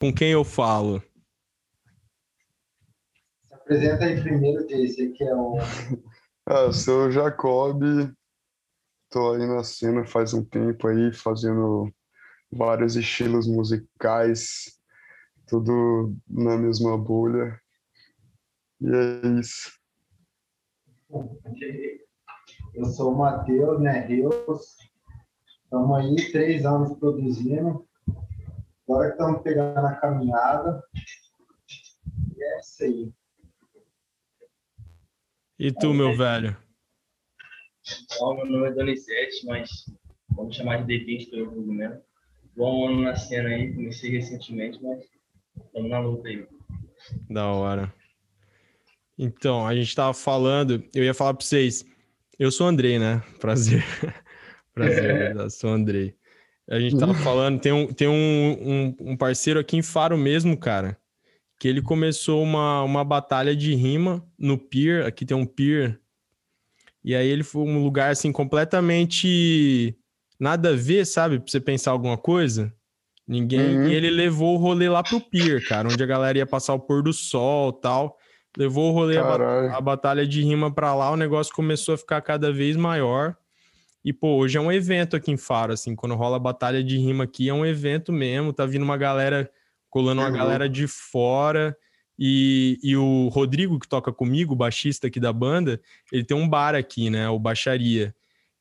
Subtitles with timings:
[0.00, 1.02] Com quem eu falo?
[3.44, 5.58] Se apresenta aí primeiro, Jace, que é o.
[6.48, 7.82] Ah, eu sou o Jacob,
[9.10, 11.92] tô aí na cena faz um tempo aí, fazendo
[12.50, 14.80] vários estilos musicais,
[15.46, 17.60] tudo na mesma bolha.
[18.80, 19.70] E é isso.
[22.72, 24.06] Eu sou o Matheus, né?
[24.06, 24.78] Rios.
[25.62, 27.86] Estamos aí três anos produzindo.
[28.90, 30.82] Agora que estamos pegando a caminhada.
[32.36, 33.12] E é isso aí.
[35.56, 36.56] E tu, meu velho?
[38.18, 39.70] Bom, meu nome é Donizete, mas
[40.30, 42.02] vamos chamar de D20 pelo jogo mesmo.
[42.56, 45.04] Bom ano na cena aí, comecei recentemente, mas
[45.66, 46.44] estamos na luta aí.
[47.30, 47.94] Da hora.
[49.16, 51.84] Então, a gente tava falando, eu ia falar para vocês.
[52.36, 53.22] Eu sou o Andrei, né?
[53.38, 53.84] Prazer.
[54.74, 56.18] Prazer, eu sou o Andrei.
[56.70, 60.56] A gente tava falando, tem, um, tem um, um, um, parceiro aqui em Faro mesmo,
[60.56, 60.96] cara,
[61.58, 65.04] que ele começou uma, uma batalha de rima no Pier.
[65.04, 65.98] Aqui tem um Pier.
[67.04, 69.96] E aí ele foi um lugar assim completamente
[70.38, 71.40] nada a ver, sabe?
[71.40, 72.72] Pra você pensar alguma coisa.
[73.26, 73.76] Ninguém.
[73.76, 73.88] Uhum.
[73.88, 76.80] E ele levou o rolê lá pro Pier, cara, onde a galera ia passar o
[76.80, 78.16] pôr do sol tal.
[78.56, 82.20] Levou o rolê, a, a, batalha de rima pra lá, o negócio começou a ficar
[82.20, 83.36] cada vez maior.
[84.04, 86.96] E, pô, hoje é um evento aqui em Faro, assim, quando rola a batalha de
[86.96, 89.50] rima aqui, é um evento mesmo, tá vindo uma galera,
[89.90, 90.36] colando uma uhum.
[90.36, 91.76] galera de fora.
[92.18, 95.80] E, e o Rodrigo, que toca comigo, o baixista aqui da banda,
[96.12, 98.14] ele tem um bar aqui, né, o Baixaria.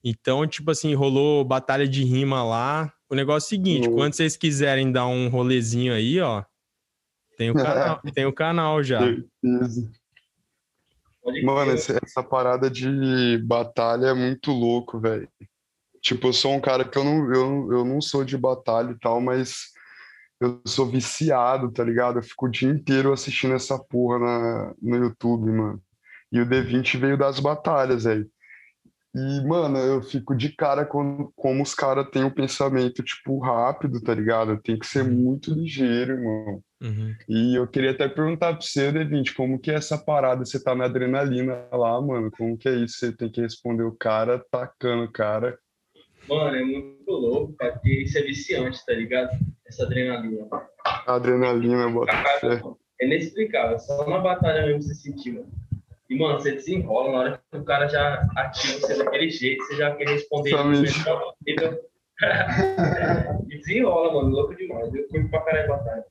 [0.03, 2.91] Então, tipo assim, rolou batalha de rima lá.
[3.09, 3.95] O negócio é o seguinte, uhum.
[3.95, 6.43] quando vocês quiserem dar um rolezinho aí, ó,
[7.37, 8.99] tem o canal, tem o canal já.
[11.43, 15.27] Mano, essa, parada de batalha é muito louco, velho.
[16.01, 18.99] Tipo, eu sou um cara que eu não, eu, eu não sou de batalha e
[18.99, 19.71] tal, mas
[20.39, 22.19] eu sou viciado, tá ligado?
[22.19, 25.81] Eu fico o dia inteiro assistindo essa porra na, no YouTube, mano.
[26.31, 28.25] E o D20 veio das batalhas, aí.
[29.15, 33.99] E, mano, eu fico de cara com como os caras têm um pensamento, tipo, rápido,
[34.01, 34.61] tá ligado?
[34.61, 35.11] Tem que ser uhum.
[35.11, 36.61] muito ligeiro, irmão.
[36.81, 37.15] Uhum.
[37.27, 40.45] E eu queria até perguntar pra você, D20, como que é essa parada?
[40.45, 42.29] Você tá na adrenalina lá, mano?
[42.31, 42.99] Como que é isso?
[42.99, 45.57] Você tem que responder o cara, tacando o cara.
[46.27, 49.31] Mano, é muito louco, cara, porque isso é viciante, tá ligado?
[49.67, 50.47] Essa adrenalina.
[51.07, 52.61] Adrenalina, bota fé.
[53.01, 55.49] É inexplicável, só na batalha mesmo você sentir, mano.
[56.09, 59.75] E, mano, você desenrola na hora que o cara já ativa você daquele jeito, você
[59.75, 60.55] já quer responder
[61.45, 61.79] ele.
[63.47, 64.91] e desenrola, mano, louco demais.
[64.93, 66.03] Eu fui pra caralho batalha.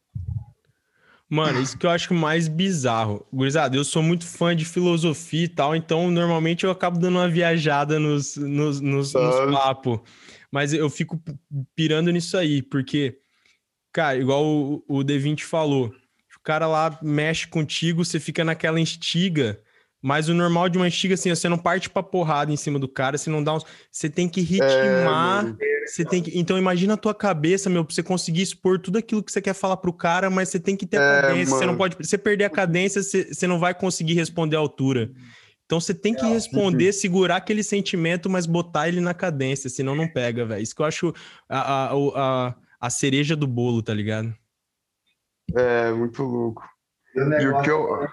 [1.29, 3.27] Mano, isso que eu acho mais bizarro.
[3.33, 7.29] Gurizada, eu sou muito fã de filosofia e tal, então normalmente eu acabo dando uma
[7.29, 10.01] viajada nos, nos, nos, nos papos.
[10.51, 11.21] Mas eu fico
[11.75, 13.19] pirando nisso aí, porque,
[13.93, 19.61] cara, igual o, o D20 falou, o cara lá mexe contigo, você fica naquela instiga
[20.01, 22.89] mas o normal de uma estiga, assim, você não parte pra porrada em cima do
[22.89, 23.65] cara, você não dá uns...
[23.91, 26.39] Você tem que ritmar, é, você tem que...
[26.39, 29.55] Então imagina a tua cabeça, meu, pra você conseguir expor tudo aquilo que você quer
[29.55, 31.59] falar pro cara, mas você tem que ter a é, cadência, mano.
[31.59, 31.97] você não pode...
[31.97, 35.11] Você perder a cadência, você, você não vai conseguir responder à altura.
[35.67, 39.95] Então você tem que é, responder, segurar aquele sentimento, mas botar ele na cadência, senão
[39.95, 40.63] não pega, velho.
[40.63, 41.13] Isso que eu acho
[41.47, 44.35] a, a, a, a cereja do bolo, tá ligado?
[45.55, 46.63] É, muito louco.
[47.15, 48.09] E o que eu...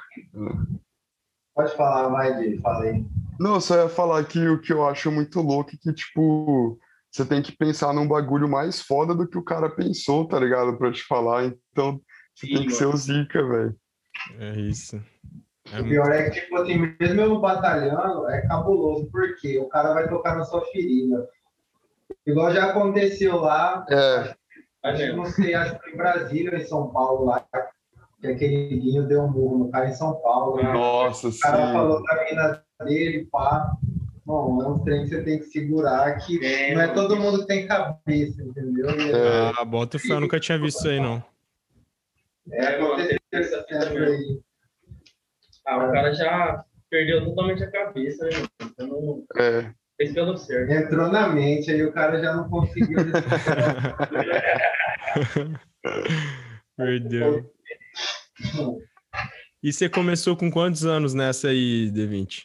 [1.55, 3.05] Pode falar mais de falei.
[3.39, 6.77] Não, só ia falar que o que eu acho muito louco é que, tipo,
[7.09, 10.77] você tem que pensar num bagulho mais foda do que o cara pensou, tá ligado?
[10.77, 11.45] Pra te falar.
[11.45, 12.01] Então,
[12.35, 12.75] você Sim, tem que mano.
[12.77, 13.75] ser o Zica, velho.
[14.37, 15.01] É isso.
[15.71, 19.93] É o pior é que, tipo assim, mesmo eu batalhando, é cabuloso, porque o cara
[19.93, 21.27] vai tocar na sua ferida.
[22.25, 23.85] Igual já aconteceu lá.
[23.89, 24.19] É.
[24.83, 27.45] Acho, acho, não sei, acho que em Brasília, em São Paulo, lá,
[28.25, 30.57] que aquele Guinho deu um murro no cara em São Paulo.
[30.57, 30.73] Né?
[30.73, 31.37] Nossa, sim.
[31.37, 33.71] O cara falou da mina dele, pá.
[34.25, 37.41] Bom, é um trem que você tem que segurar, que é, não é todo mundo
[37.41, 38.89] que tem cabeça, entendeu?
[38.89, 39.53] É.
[39.55, 41.23] Ah, bota fé, eu nunca tinha visto isso aí, não.
[42.51, 44.41] É, aconteceu essa aí.
[45.67, 48.31] Ah, o cara já perdeu totalmente a cabeça, né?
[48.63, 49.23] Então, não...
[49.37, 49.71] É.
[49.97, 50.71] Fez pelo certo.
[50.71, 52.97] Entrou na mente, aí o cara já não conseguiu.
[56.75, 57.54] Perdeu.
[59.63, 62.43] E você começou com quantos anos nessa aí, D20?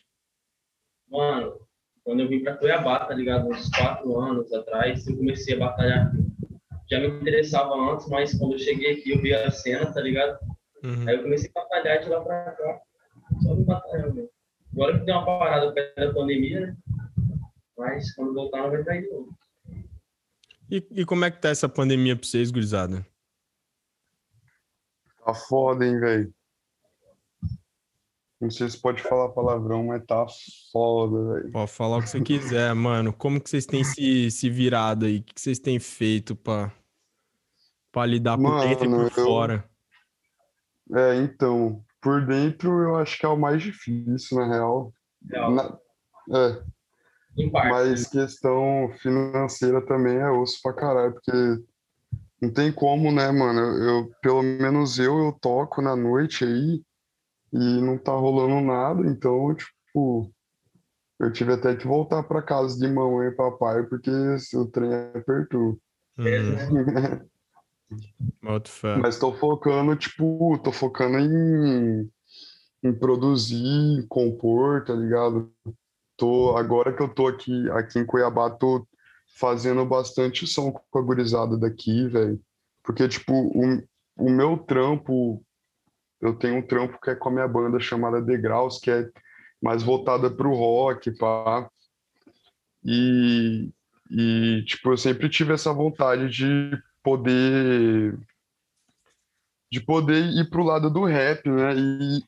[1.10, 1.60] Mano,
[2.02, 3.48] quando eu vim pra Cuiabá, tá ligado?
[3.48, 6.12] Uns quatro anos atrás, eu comecei a batalhar.
[6.90, 10.38] Já me interessava antes, mas quando eu cheguei aqui, eu vi a cena, tá ligado?
[10.82, 11.08] Uhum.
[11.08, 12.81] Aí eu comecei a batalhar de lá pra cá.
[13.43, 14.31] Só me batalhando mesmo.
[14.72, 16.76] Agora que deu uma parada perto da pandemia, né?
[17.76, 19.36] Mas quando voltar, não vai estar de novo.
[20.70, 23.04] E, e como é que tá essa pandemia pra vocês, gurizada?
[25.25, 26.34] Tá foda, hein, velho.
[28.40, 30.26] Não sei se pode falar palavrão, mas tá
[30.72, 31.52] foda, velho.
[31.52, 33.12] Pode falar o que você quiser, mano.
[33.12, 35.19] Como que vocês têm se, se virado aí?
[35.19, 36.72] O que vocês têm feito pra,
[37.93, 39.11] pra lidar por mano, dentro e por eu...
[39.11, 39.70] fora?
[40.94, 44.93] É, então, por dentro eu acho que é o mais difícil, na real.
[45.22, 45.78] Na...
[46.34, 46.62] É.
[47.52, 51.31] Mas questão financeira também é osso pra caralho, porque
[52.40, 53.60] não tem como, né, mano?
[53.60, 56.82] Eu, pelo menos eu, eu toco na noite aí
[57.52, 60.32] e não tá rolando nada, então, tipo,
[61.19, 64.10] eu tive até que voltar para casa de mamãe e papai porque
[64.54, 65.78] o trem apertou.
[66.19, 67.28] Uhum.
[69.00, 72.10] Mas tô focando, tipo, tô focando em,
[72.84, 75.52] em produzir, compor, tá ligado?
[76.16, 78.86] Tô, agora que eu tô aqui, aqui em Cuiabá, tô
[79.37, 82.41] fazendo bastante som com a gurizada daqui, velho.
[82.82, 83.82] Porque, tipo, o,
[84.17, 85.44] o meu trampo
[86.21, 89.09] eu tenho um trampo que é com a minha banda chamada Degraus, que é
[89.62, 91.69] mais voltada para o rock, pá.
[92.85, 93.71] E,
[94.11, 98.19] e, tipo, eu sempre tive essa vontade de poder
[99.73, 101.75] de poder ir pro lado do rap, né?
[101.77, 102.23] E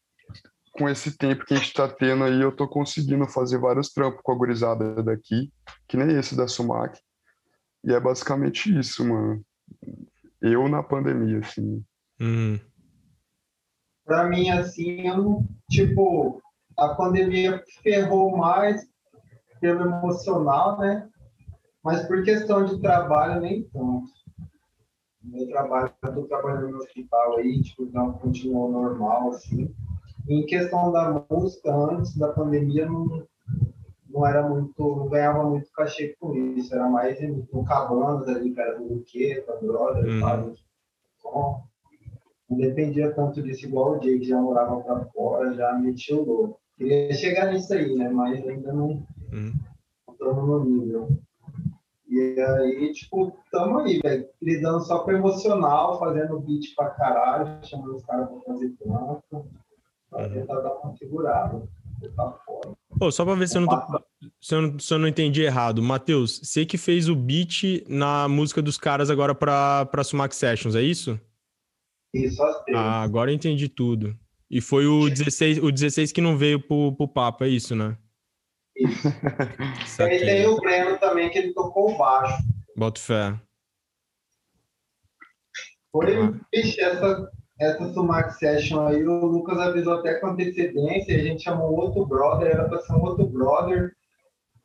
[0.73, 4.21] com esse tempo que a gente tá tendo aí, eu tô conseguindo fazer vários trampos
[4.23, 5.53] com a gurizada daqui,
[5.87, 6.99] que nem esse da Sumac.
[7.85, 9.45] E é basicamente isso, mano.
[10.41, 11.85] Eu na pandemia, assim.
[12.21, 12.59] Uhum
[14.05, 16.43] para mim, assim, eu tipo,
[16.79, 18.87] a pandemia ferrou mais
[19.61, 21.09] pelo emocional, né?
[21.83, 24.11] Mas por questão de trabalho, nem tanto.
[25.23, 29.75] Meu trabalho, eu tô trabalhando no hospital aí, tipo, não continuou normal, assim.
[30.29, 33.27] Em questão da música, antes da pandemia, não,
[34.09, 37.19] não era muito, não ganhava muito cachê com isso, era mais
[37.53, 40.55] no Cabanas ali, que era do Luqueta, Brother, uhum.
[41.21, 41.63] Som
[42.53, 46.25] não dependia tanto disso, igual o Jay, que já morava para fora, já metia o
[46.25, 46.61] louco.
[46.77, 48.11] Queria chegar nisso aí, né?
[48.11, 49.03] Mas ainda não
[49.33, 49.53] hum.
[50.21, 51.09] no nível.
[52.09, 57.97] E aí, tipo, tamo aí, velho, lidando só com emocional, fazendo beat pra caralho, chamando
[57.97, 59.47] os caras pra fazer trampo,
[60.13, 61.69] pra tentar dar uma segurada.
[62.17, 62.39] Tá.
[62.99, 64.05] Pô, só pra ver se eu, não tô,
[64.41, 65.83] se, eu não, se eu não entendi errado.
[65.83, 70.83] Matheus, você que fez o beat na música dos caras agora pra Sumac Sessions, é
[70.83, 71.19] isso?
[72.13, 72.43] Isso,
[72.75, 74.17] Ah, agora eu entendi tudo.
[74.51, 77.97] E foi o 16, o 16 que não veio pro, pro papo, é isso, né?
[78.77, 79.09] Isso.
[80.01, 82.43] e aí tem o Breno também, que ele tocou baixo.
[82.77, 83.41] Boto fé.
[85.91, 86.33] Foi, ah.
[86.53, 87.31] Essa,
[87.63, 92.51] essa Sumac Session aí, o Lucas avisou até com antecedência, a gente chamou outro brother,
[92.51, 93.93] era pra ser um outro brother.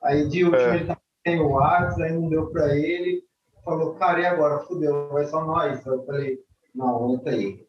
[0.03, 0.75] Aí de último é.
[0.75, 3.23] ele tava sem o WhatsApp, aí não deu pra ele.
[3.63, 4.59] Falou, cara, e agora?
[4.61, 5.85] Fudeu, vai só nós.
[5.85, 6.39] Eu falei,
[6.73, 7.63] não, entra aí.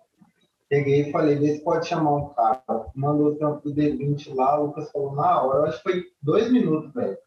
[0.69, 2.63] Peguei e falei, vê se pode chamar um cara.
[2.95, 6.05] Mandou o trampo do D20 lá, o Lucas falou na hora, eu acho que foi
[6.23, 7.19] dois minutos, velho.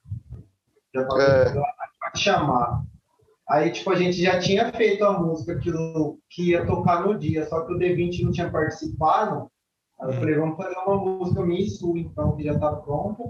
[0.95, 1.53] Já falou, é.
[1.53, 2.83] pode chamar.
[3.51, 5.69] Aí, tipo, a gente já tinha feito a música que,
[6.29, 9.51] que ia tocar no dia, só que o D20 não tinha participado.
[9.99, 13.23] Aí eu falei, vamos fazer uma música minha e sua, então, que já tá pronta.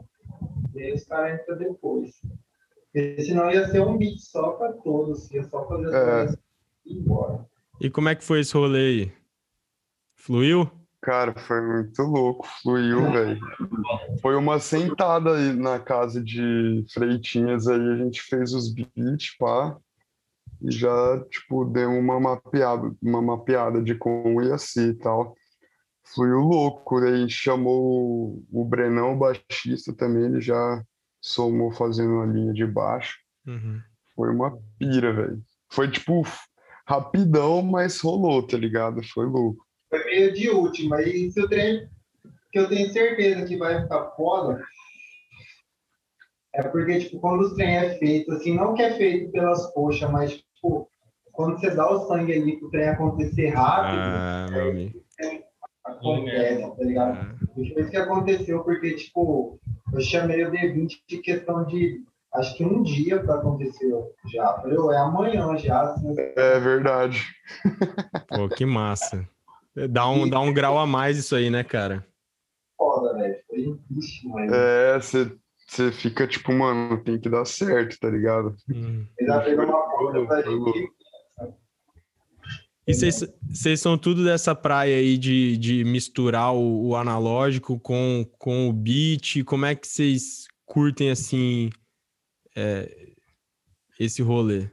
[0.76, 2.12] E aí os caras entram depois.
[2.94, 6.06] Porque senão ia ser um beat só para todos, ia só fazer as é.
[6.06, 6.40] coisas
[6.86, 7.46] e ir embora.
[7.80, 9.12] E como é que foi esse rolê aí?
[10.14, 10.70] Fluiu?
[11.02, 13.40] Cara, foi muito louco, fluiu, velho.
[14.22, 19.76] Foi uma sentada aí na casa de Freitinhas aí, a gente fez os beats, pá,
[20.62, 25.36] e já, tipo, deu uma mapeada, uma mapeada de como ia ser e tal.
[26.04, 30.84] Fluiu louco, aí chamou o Brenão, o baixista também, ele já
[31.20, 33.18] somou fazendo a linha de baixo.
[33.48, 33.80] Uhum.
[34.16, 35.42] Foi uma pira, velho.
[35.72, 36.24] Foi, tipo,
[36.86, 39.02] rapidão, mas rolou, tá ligado?
[39.04, 39.66] Foi louco.
[39.90, 41.02] Foi meio de última.
[41.02, 41.88] E se o trem
[42.52, 44.62] que eu tenho certeza que vai ficar foda
[46.54, 50.10] é porque, tipo, quando o trem é feito, assim, não que é feito pelas coxas,
[50.12, 50.51] mas, tipo,
[51.32, 55.04] quando você dá o sangue ali pro trem acontecer rápido, ah, meu amigo.
[55.84, 57.18] acontece, tá ligado?
[57.18, 57.36] Ah.
[57.54, 59.60] Foi isso que aconteceu, porque, tipo,
[59.94, 63.92] eu chamei o D20 de questão de acho que um dia para acontecer
[64.34, 64.54] já.
[64.54, 65.82] Falei, é amanhã já.
[65.82, 66.16] Assim.
[66.18, 67.22] É verdade.
[68.30, 69.28] Pô, que massa.
[69.90, 72.06] Dá um, dá um grau a mais isso aí, né, cara?
[72.78, 73.38] Foda, velho.
[73.48, 73.80] Foi
[74.26, 74.52] mas...
[74.52, 78.56] É, você fica tipo, mano, tem que dar certo, tá ligado?
[78.70, 79.06] Hum.
[79.22, 80.92] já fez uma coisa pra gente.
[82.88, 88.68] E vocês são tudo dessa praia aí de, de misturar o, o, analógico com, com
[88.68, 89.44] o beat?
[89.46, 91.70] Como é que vocês curtem assim
[92.56, 93.14] é,
[94.00, 94.68] esse rolê?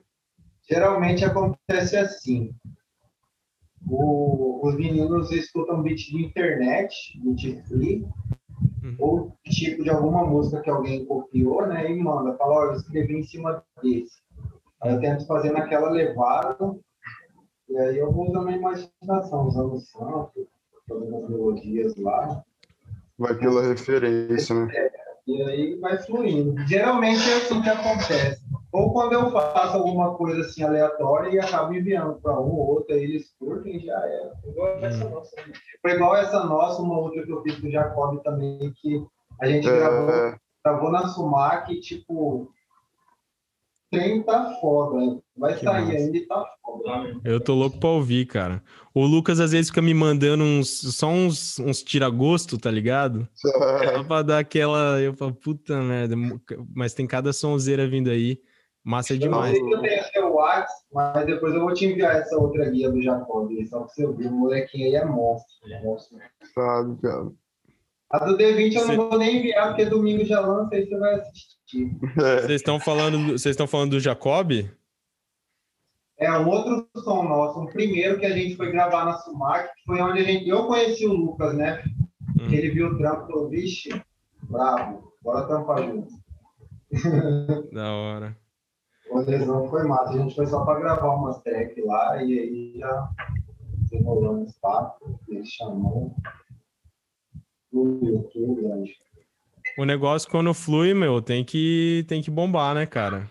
[0.69, 2.55] Geralmente acontece assim.
[3.87, 8.07] O, os meninos escutam beat de internet, beat free,
[8.83, 8.97] uhum.
[8.99, 11.91] ou tipo de alguma música que alguém copiou, né?
[11.91, 14.17] E manda, fala, olha, eu escrevi em cima desse.
[14.83, 16.57] Aí eu tento fazer naquela levada,
[17.69, 20.49] e aí eu vou usando a imaginação, usando o santo,
[20.89, 22.43] fazendo as melodias lá.
[23.19, 24.73] Vai pela referência, né?
[24.75, 24.91] É,
[25.27, 26.55] e aí vai fluindo.
[26.67, 28.43] Geralmente é assim que acontece.
[28.73, 32.95] Ou quando eu faço alguma coisa assim aleatória e acabo enviando para um ou outro,
[32.95, 34.33] aí eles curtem já é.
[34.47, 34.85] Igual hum.
[34.85, 35.37] essa nossa.
[35.83, 39.05] Foi igual essa nossa, uma outra que eu fiz com o Jacob também, que
[39.41, 39.79] a gente é...
[39.79, 40.35] gravou,
[40.65, 42.51] gravou na Sumac, tipo,
[43.91, 45.21] tem tá foda.
[45.37, 45.97] Vai que sair massa.
[45.97, 47.21] ainda e tá foda.
[47.25, 48.63] Eu tô louco pra ouvir, cara.
[48.95, 53.29] O Lucas às vezes fica me mandando uns, só uns, uns tira-gosto, tá ligado?
[53.35, 55.01] Só pra dar aquela.
[55.01, 56.17] Eu falo, puta merda.
[56.75, 58.41] Mas tem cada sonzeira vindo aí.
[58.85, 59.57] Massa eu demais.
[59.57, 62.37] Eu não sei se eu tenho seu WhatsApp, mas depois eu vou te enviar essa
[62.37, 63.51] outra guia do Jacob.
[63.69, 65.71] Só pra você ver, o molequinho aí é monstro.
[65.71, 66.19] É monstro.
[66.55, 67.31] Sabe, cara.
[68.11, 71.15] A do D20 eu não vou nem enviar, porque domingo já lança, aí você vai
[71.17, 71.58] assistir.
[71.77, 72.43] É.
[72.43, 74.53] Vocês estão falando, vocês estão falando do Jacob?
[76.19, 79.85] É um outro som nosso, um primeiro que a gente foi gravar na Sumac, que
[79.85, 81.83] foi onde a gente, eu conheci o Lucas, né?
[82.41, 82.51] Hum.
[82.51, 84.03] Ele viu o trampo e falou, vixe,
[84.43, 86.13] bravo, bora trampar junto.
[87.73, 88.37] Da hora.
[89.11, 92.79] O lesão foi massa, a gente foi só para gravar umas tracks lá e aí
[92.79, 93.11] já
[93.91, 96.15] desenrolando os papos, ele chamou
[97.73, 98.29] o
[99.85, 103.31] negócio quando flui, meu, tem que, tem que bombar, né, cara?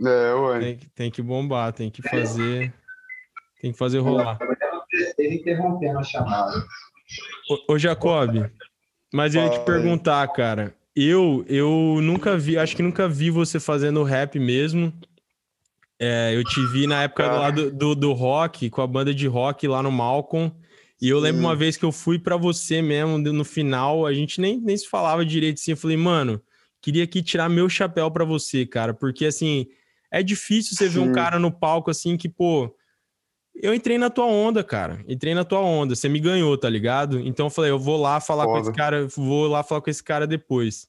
[0.00, 0.60] É, ué.
[0.60, 2.72] Tem, tem que bombar, tem que fazer.
[3.60, 4.38] Tem que fazer rolar.
[5.18, 6.64] interrompendo a chamada.
[7.48, 8.50] Ô, ô Jacob,
[9.12, 10.74] mas eu ia te perguntar, cara.
[10.94, 14.92] Eu, eu nunca vi, acho que nunca vi você fazendo rap mesmo.
[15.98, 19.26] É, eu te vi na época lá do, do, do, rock, com a banda de
[19.26, 20.52] rock lá no Malcolm.
[21.04, 24.40] E eu lembro uma vez que eu fui para você mesmo, no final, a gente
[24.40, 25.72] nem, nem se falava direito assim.
[25.72, 26.40] Eu falei, mano,
[26.80, 29.66] queria aqui tirar meu chapéu para você, cara, porque assim,
[30.10, 30.94] é difícil você Sim.
[30.94, 32.74] ver um cara no palco assim que, pô,
[33.54, 35.04] eu entrei na tua onda, cara.
[35.06, 37.20] Entrei na tua onda, você me ganhou, tá ligado?
[37.20, 38.54] Então eu falei, eu vou lá falar Foda.
[38.54, 40.88] com esse cara, vou lá falar com esse cara depois.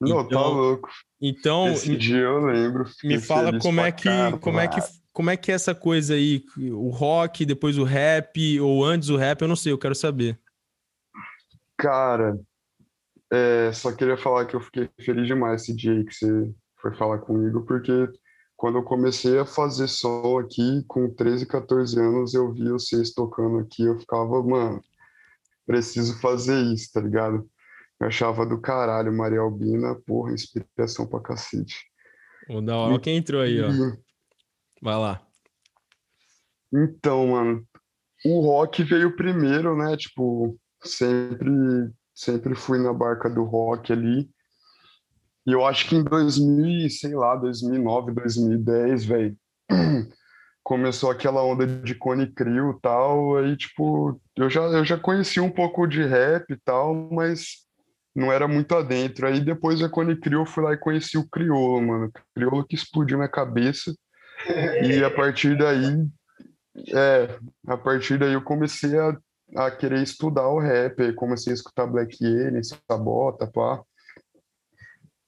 [0.00, 0.88] Não, tá então, tá louco.
[1.20, 2.86] Então, esse dia eu lembro.
[3.04, 4.80] Me fala como é que cara, como é que
[5.16, 6.44] como é que é essa coisa aí?
[6.58, 10.38] O rock, depois o rap, ou antes o rap, eu não sei, eu quero saber.
[11.74, 12.38] Cara,
[13.32, 17.20] é, só queria falar que eu fiquei feliz demais esse dia que você foi falar
[17.20, 18.10] comigo, porque
[18.58, 23.60] quando eu comecei a fazer som aqui, com 13, 14 anos, eu vi vocês tocando
[23.60, 24.82] aqui, eu ficava, mano,
[25.66, 27.48] preciso fazer isso, tá ligado?
[27.98, 31.86] Eu achava do caralho, Maria Albina, porra, inspiração pra cacete.
[32.50, 33.70] O da hora, quem entrou aí, ó.
[34.82, 35.22] Vai lá.
[36.72, 37.66] Então, mano,
[38.24, 39.96] o rock veio primeiro, né?
[39.96, 44.28] Tipo, sempre, sempre fui na barca do rock ali.
[45.46, 49.36] E eu acho que em 2000, sei lá, 2009, 2010, velho,
[50.62, 53.36] começou aquela onda de Cone Crew e tal.
[53.36, 57.64] Aí, tipo, eu já, eu já conheci um pouco de rap e tal, mas
[58.14, 59.26] não era muito adentro.
[59.26, 62.12] Aí depois da Cone Crew, eu fui lá e conheci o Criolo, mano.
[62.34, 63.94] Criolo que explodiu minha cabeça.
[64.82, 66.06] E a partir daí,
[66.94, 69.16] é, a partir daí eu comecei a,
[69.56, 73.82] a querer estudar o rap, comecei a escutar Black Alien, Sabota, pá.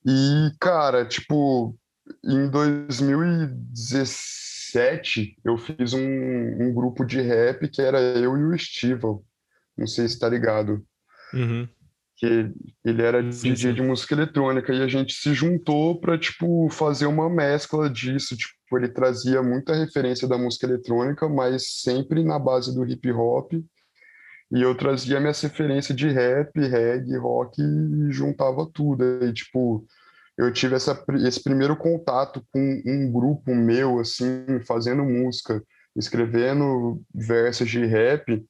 [0.07, 1.77] E, cara, tipo,
[2.25, 9.25] em 2017 eu fiz um, um grupo de rap que era eu e o Estival.
[9.77, 10.85] Não sei se tá ligado.
[11.33, 11.69] Uhum
[12.19, 12.51] que
[12.85, 13.75] ele era sim, DJ sim.
[13.75, 18.77] de música eletrônica e a gente se juntou para tipo fazer uma mescla disso, tipo,
[18.77, 23.53] ele trazia muita referência da música eletrônica, mas sempre na base do hip hop.
[24.51, 29.05] E eu trazia minhas referências de rap, reggae, rock e juntava tudo.
[29.25, 29.87] E tipo,
[30.37, 35.63] eu tive essa, esse primeiro contato com um grupo meu assim, fazendo música,
[35.95, 38.45] escrevendo versos de rap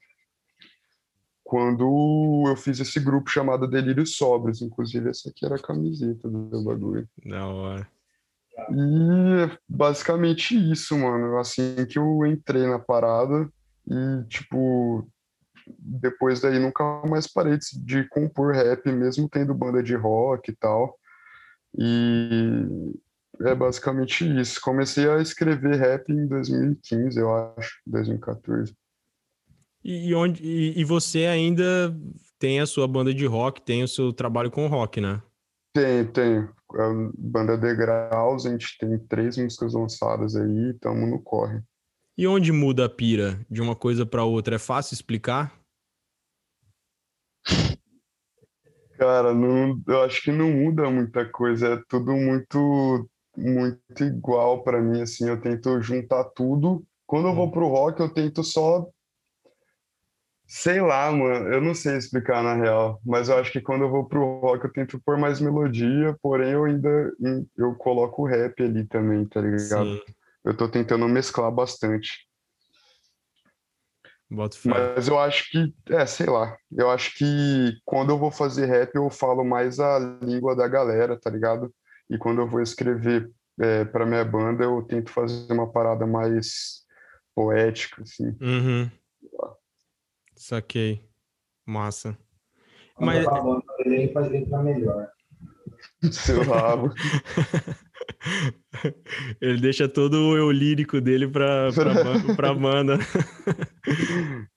[1.49, 4.61] quando eu fiz esse grupo chamado Delírio Sobres.
[4.61, 7.09] Inclusive, essa aqui era a camiseta do bagulho.
[7.25, 7.89] Da hora.
[8.71, 11.39] E é basicamente isso, mano.
[11.39, 13.49] Assim que eu entrei na parada
[13.87, 15.09] e, tipo,
[15.79, 20.99] depois daí nunca mais parei de compor rap, mesmo tendo banda de rock e tal.
[21.79, 22.93] E
[23.41, 24.61] é basicamente isso.
[24.61, 28.77] Comecei a escrever rap em 2015, eu acho, 2014.
[29.91, 31.97] E, onde, e, e, você ainda
[32.39, 35.23] tem a sua banda de rock, tem o seu trabalho com rock, né?
[35.75, 36.47] Tem, tem.
[36.75, 41.63] A banda Degraus, a gente tem três músicas lançadas aí, estamos no corre.
[42.19, 44.57] E onde muda a pira de uma coisa para outra?
[44.57, 45.59] É fácil explicar?
[48.99, 54.83] Cara, não, eu acho que não muda muita coisa, é tudo muito muito igual para
[54.83, 56.85] mim assim, eu tento juntar tudo.
[57.07, 58.87] Quando eu vou pro rock, eu tento só
[60.49, 63.91] sei lá, mano, eu não sei explicar na real, mas eu acho que quando eu
[63.91, 67.13] vou pro rock eu tento pôr mais melodia, porém eu ainda
[67.57, 69.97] eu coloco o rap ali também, tá ligado?
[69.97, 70.01] Sim.
[70.43, 72.27] Eu tô tentando mesclar bastante.
[74.71, 78.95] Mas eu acho que, é, sei lá, eu acho que quando eu vou fazer rap
[78.95, 81.73] eu falo mais a língua da galera, tá ligado?
[82.09, 86.87] E quando eu vou escrever é, para minha banda eu tento fazer uma parada mais
[87.35, 88.35] poética, assim.
[88.41, 88.91] Uhum.
[90.39, 91.05] Saquei.
[91.67, 92.17] Massa.
[92.99, 93.25] Mas...
[93.25, 95.11] Eu faz letra melhor.
[96.11, 96.95] Seu rabo.
[99.41, 101.93] Ele deixa todo o eu lírico dele pra, pra,
[102.37, 102.99] pra banda.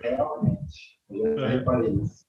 [0.00, 0.96] Realmente.
[1.10, 2.24] Eu já reparei isso.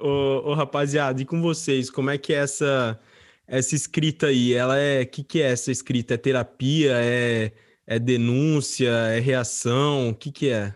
[0.00, 3.00] Ô, ô, rapaziada, e com vocês, como é que é essa,
[3.46, 4.52] essa escrita aí?
[4.52, 5.02] Ela é.
[5.02, 6.14] O que, que é essa escrita?
[6.14, 6.92] É terapia?
[7.02, 7.52] É,
[7.86, 8.90] é denúncia?
[8.90, 10.10] É reação?
[10.10, 10.74] O que, que é?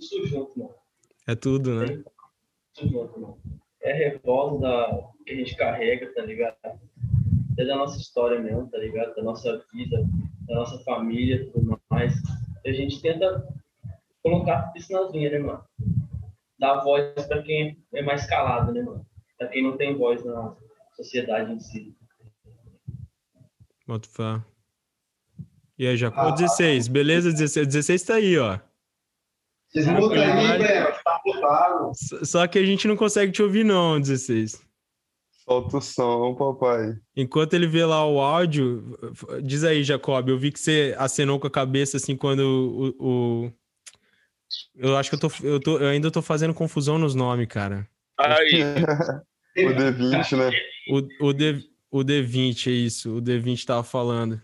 [0.00, 0.74] Isso junto, mano.
[1.28, 2.02] É tudo, né?
[2.74, 3.38] Isso junto, mano.
[3.82, 6.80] É revolta que a gente carrega, tá ligado?
[7.60, 9.14] é da nossa história mesmo, tá ligado?
[9.14, 10.02] Da nossa vida,
[10.46, 12.14] da nossa família tudo mais.
[12.64, 13.46] E a gente tenta
[14.22, 15.64] colocar isso nas linhas, né, mano?
[16.58, 19.06] Dar voz para quem é mais calado, né, mano?
[19.38, 20.56] Para quem não tem voz na
[20.94, 21.94] sociedade em si.
[23.86, 24.42] Boto fé.
[25.78, 27.32] E aí, Jacó, ah, 16, beleza?
[27.32, 28.58] 16, 16 tá aí, ó.
[29.76, 31.92] Aí, velho, tá mutado.
[32.24, 34.60] Só que a gente não consegue te ouvir, não, 16.
[35.44, 36.96] Solta o som, papai.
[37.16, 38.98] Enquanto ele vê lá o áudio,
[39.42, 43.44] diz aí, Jacob, eu vi que você acenou com a cabeça assim quando o.
[43.46, 43.52] o...
[44.74, 47.86] Eu acho que eu, tô, eu, tô, eu ainda tô fazendo confusão nos nomes, cara.
[48.18, 48.62] Aí.
[49.66, 50.50] o D20, né?
[50.88, 53.16] O, o, D, o D20, é isso.
[53.16, 54.40] O D20 tava falando.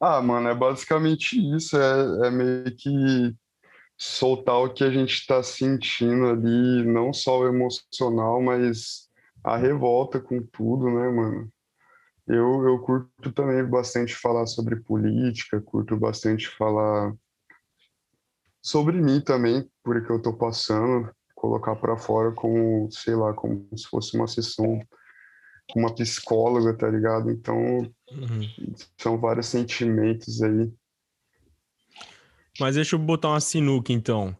[0.00, 1.76] Ah, mano, é basicamente isso.
[1.76, 3.34] É, é meio que
[3.98, 9.08] soltar o que a gente está sentindo ali, não só o emocional, mas
[9.42, 11.50] a revolta com tudo, né, mano?
[12.26, 17.14] Eu, eu curto também bastante falar sobre política, curto bastante falar
[18.60, 23.68] sobre mim também, por que eu tô passando, colocar para fora como, sei lá, como
[23.76, 24.80] se fosse uma sessão
[25.74, 27.30] uma psicóloga, tá ligado?
[27.30, 28.74] Então, uhum.
[28.98, 30.70] são vários sentimentos aí
[32.58, 34.36] mas deixa eu botar uma sinuca então.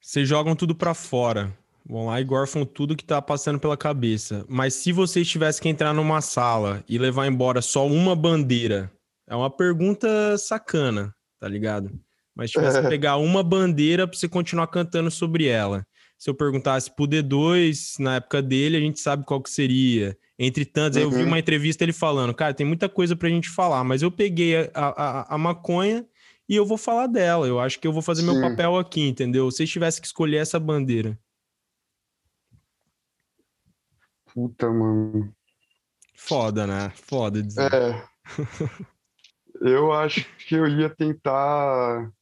[0.00, 1.56] Vocês jogam tudo para fora.
[1.86, 4.44] Vão lá e gorfam tudo que tá passando pela cabeça.
[4.48, 8.92] Mas se vocês tivessem que entrar numa sala e levar embora só uma bandeira,
[9.26, 11.98] é uma pergunta sacana, tá ligado?
[12.34, 15.86] Mas tivesse que pegar uma bandeira para você continuar cantando sobre ela.
[16.18, 20.18] Se eu perguntasse pro D2, na época dele, a gente sabe qual que seria.
[20.38, 21.02] Entre tantos, uhum.
[21.02, 21.28] aí eu vi uhum.
[21.28, 24.70] uma entrevista ele falando, cara, tem muita coisa pra gente falar, mas eu peguei a,
[24.74, 26.06] a, a maconha
[26.48, 27.46] e eu vou falar dela.
[27.46, 28.32] Eu acho que eu vou fazer Sim.
[28.32, 29.50] meu papel aqui, entendeu?
[29.50, 31.18] Se tivesse que escolher essa bandeira.
[34.32, 35.34] Puta, mano.
[36.14, 36.90] Foda, né?
[36.90, 37.72] Foda dizer.
[37.72, 38.08] É.
[39.60, 42.12] eu acho que eu ia tentar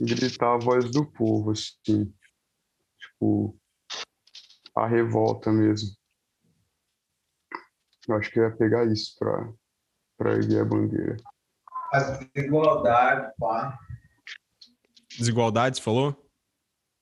[0.00, 2.12] gritar a voz do povo, assim.
[2.98, 3.58] Tipo,
[4.74, 5.90] a revolta mesmo.
[8.08, 9.52] Eu acho que eu ia pegar isso pra,
[10.16, 11.16] pra erguer a bandeira.
[11.92, 13.78] As desigualdades, pá.
[15.16, 16.28] Desigualdades, falou?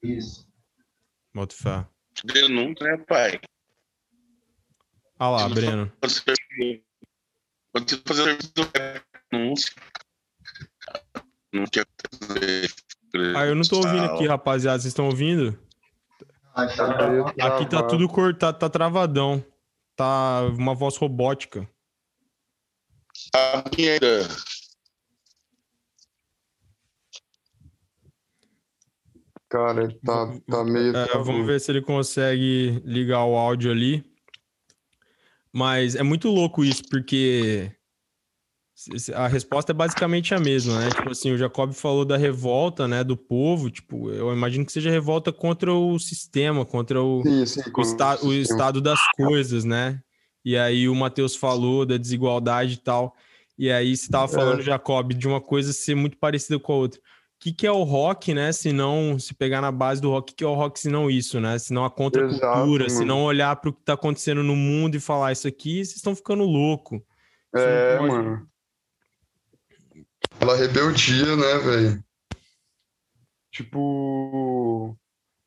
[0.02, 0.46] Isso.
[1.34, 1.86] Boto fé.
[2.24, 3.40] Denúncia, né, pai?
[5.18, 5.92] Ah lá, Breno.
[7.72, 8.38] Quando você fazer
[9.30, 9.74] denúncia,
[11.52, 11.86] não quer
[13.36, 14.78] Ah, eu não tô ouvindo aqui, rapaziada.
[14.78, 15.58] Vocês estão ouvindo?
[16.54, 19.44] Ah, tá aqui tá tudo cortado, tá travadão.
[19.96, 21.68] Tá uma voz robótica.
[23.34, 23.98] A minha
[29.48, 30.96] Cara, ele tá, tá meio.
[30.96, 34.04] É, vamos ver se ele consegue ligar o áudio ali.
[35.52, 37.70] Mas é muito louco isso, porque
[39.14, 40.90] a resposta é basicamente a mesma, né?
[40.90, 44.90] Tipo assim, o Jacob falou da revolta, né, do povo, tipo, eu imagino que seja
[44.90, 49.64] revolta contra o sistema, contra o, sim, sim, o, esta, o, o estado das coisas,
[49.64, 50.00] né?
[50.44, 53.14] E aí o Matheus falou da desigualdade e tal.
[53.58, 54.62] E aí você estava falando, é.
[54.62, 57.00] Jacob, de uma coisa ser muito parecida com a outra
[57.44, 58.52] que, que é o rock, né?
[58.52, 60.88] Se não se pegar na base do rock, o que, que é o rock se
[60.88, 61.58] não isso, né?
[61.58, 65.00] Se não a contracultura, se não olhar para o que está acontecendo no mundo e
[65.00, 67.04] falar isso aqui, vocês estão ficando louco.
[67.54, 68.48] É, mano.
[70.36, 72.04] Aquela rebeldia, né, velho?
[73.50, 74.96] Tipo,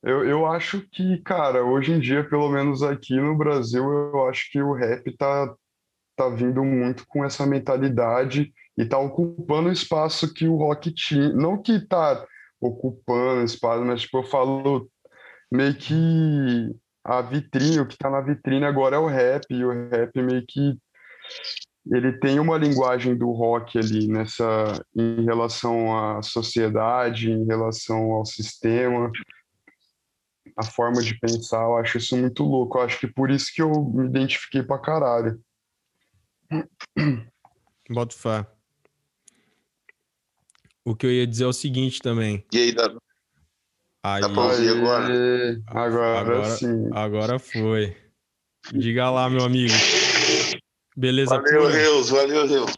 [0.01, 4.49] eu, eu acho que, cara, hoje em dia, pelo menos aqui no Brasil, eu acho
[4.51, 5.53] que o rap tá,
[6.15, 11.33] tá vindo muito com essa mentalidade e tá ocupando o espaço que o rock tinha.
[11.33, 12.25] Não que tá
[12.61, 14.89] ocupando espaço, mas tipo, eu falo
[15.51, 16.73] meio que
[17.03, 20.45] a vitrine, o que tá na vitrine agora é o rap, e o rap meio
[20.47, 20.77] que
[21.91, 28.25] ele tem uma linguagem do rock ali nessa em relação à sociedade, em relação ao
[28.25, 29.11] sistema,
[30.55, 32.77] a forma de pensar, eu acho isso muito louco.
[32.77, 35.39] Eu acho que por isso que eu me identifiquei pra caralho.
[37.89, 38.45] Bota fé.
[40.83, 42.45] O que eu ia dizer é o seguinte também.
[42.51, 42.91] E aí, dá,
[44.03, 45.61] Aí, dá pra ouvir agora?
[45.67, 46.89] Agora, Agora- sim.
[46.93, 47.95] agora foi.
[48.71, 49.73] Diga lá, meu amigo.
[50.97, 51.73] Beleza Valeu, pura?
[51.73, 52.71] Reus, valeu, Reus.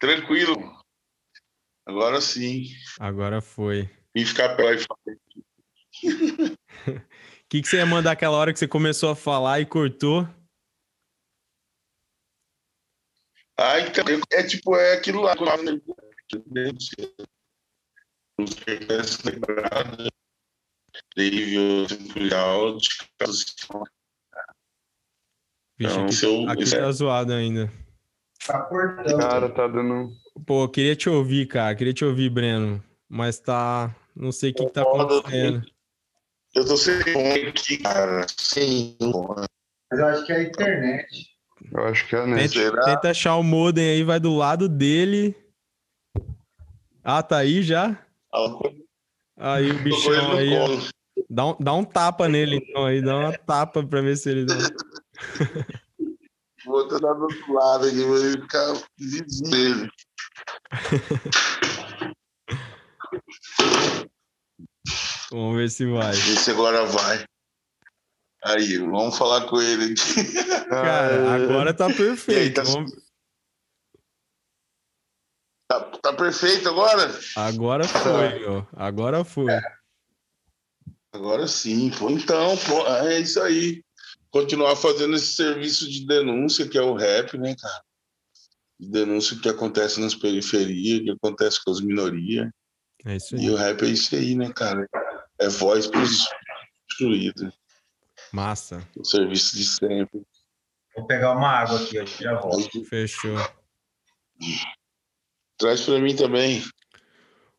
[0.00, 0.56] Tranquilo.
[1.86, 2.64] Agora sim.
[2.98, 3.88] Agora foi.
[4.12, 4.88] Vim ficar e O
[7.48, 10.28] que, que você ia mandar aquela hora que você começou a falar e cortou?
[13.56, 15.36] Ah, então, é tipo, é aquilo lá.
[15.36, 15.80] né?
[18.36, 20.08] Não sei se lembrado.
[21.16, 23.44] Nível tutorial de caso
[25.78, 27.70] Vixe, Não, aqui, seu- aqui isso é- tá zoado ainda.
[28.46, 29.18] Tá cortando.
[29.18, 30.10] Cara, tá dando.
[30.46, 31.74] Pô, eu queria te ouvir, cara.
[31.74, 32.82] Queria te ouvir, Breno.
[33.08, 33.94] Mas tá.
[34.14, 35.64] Não sei o que, que tá acontecendo.
[36.54, 38.26] Eu tô sem fone aqui, cara.
[38.36, 39.46] Sem fone.
[39.90, 41.26] Mas eu acho que é a internet.
[41.72, 42.36] Eu acho que é né?
[42.42, 42.84] Tenta, Será?
[42.84, 45.34] tenta achar o modem aí, vai do lado dele.
[47.02, 47.98] Ah, tá aí já?
[49.36, 50.56] Aí o bichão aí.
[50.56, 50.68] ó.
[51.30, 53.00] Dá um, dá um tapa nele, então, aí.
[53.02, 54.54] Dá uma tapa pra ver se ele dá.
[56.64, 59.90] Vou tentar do outro lado aqui, vou ficar vizinho dele.
[65.30, 66.12] Vamos ver se vai.
[66.12, 67.24] Vê se agora vai.
[68.44, 70.32] Aí, vamos falar com ele aqui.
[70.68, 71.44] Cara, Aê.
[71.44, 72.54] agora tá perfeito.
[72.54, 72.92] tá- Vamos-
[75.66, 77.10] Tá, tá perfeito agora?
[77.36, 78.66] Agora foi, ó.
[78.76, 79.46] Agora foi.
[81.12, 82.10] Agora sim, pô.
[82.10, 83.82] Então, pô, é isso aí.
[84.34, 87.84] Continuar fazendo esse serviço de denúncia, que é o rap, né, cara?
[88.80, 92.50] De denúncia que acontece nas periferias, que acontece com as minorias.
[93.06, 93.50] É isso E aí.
[93.50, 94.88] o rap é isso aí, né, cara?
[95.38, 96.26] É voz para os
[96.90, 97.56] excluídos.
[98.32, 98.84] Massa.
[98.96, 100.26] O serviço de sempre.
[100.96, 102.84] Vou pegar uma água aqui, eu já volto.
[102.86, 103.36] Fechou.
[105.56, 106.60] Traz para mim também.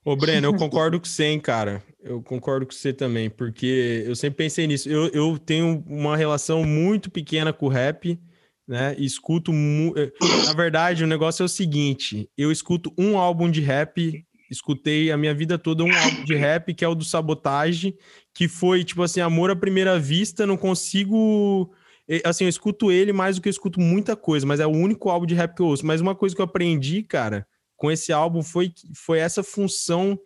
[0.03, 1.81] Ô, Breno, eu concordo com você, hein, cara.
[2.07, 4.87] Eu concordo com você também, porque eu sempre pensei nisso.
[4.87, 8.19] Eu, eu tenho uma relação muito pequena com o rap,
[8.67, 8.95] né?
[8.99, 9.51] Escuto.
[9.51, 10.11] mu- eh,
[10.45, 15.17] Na verdade, o negócio é o seguinte: eu escuto um álbum de rap, escutei a
[15.17, 17.95] minha vida toda um álbum de rap, que é o do Sabotage,
[18.35, 20.45] que foi, tipo assim, amor à primeira vista.
[20.45, 21.73] Não consigo.
[22.07, 24.69] eh, Assim, eu escuto ele mais do que eu escuto muita coisa, mas é o
[24.69, 25.83] único álbum de rap que eu ouço.
[25.83, 30.19] Mas uma coisa que eu aprendi, cara, com esse álbum foi, foi essa função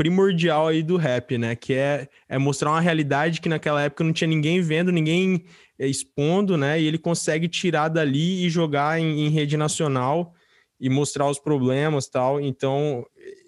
[0.00, 1.54] primordial aí do rap, né?
[1.54, 5.44] Que é, é mostrar uma realidade que naquela época não tinha ninguém vendo, ninguém
[5.78, 6.80] é, expondo, né?
[6.80, 10.32] E ele consegue tirar dali e jogar em, em rede nacional
[10.80, 12.40] e mostrar os problemas tal.
[12.40, 13.04] Então,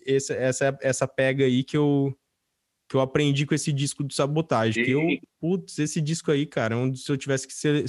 [0.07, 2.15] essa, essa, essa pega aí que eu,
[2.87, 4.85] que eu aprendi com esse disco do Sabotagem.
[4.85, 5.09] Que eu,
[5.41, 7.83] putz, esse disco aí, cara, onde se eu tivesse que ser.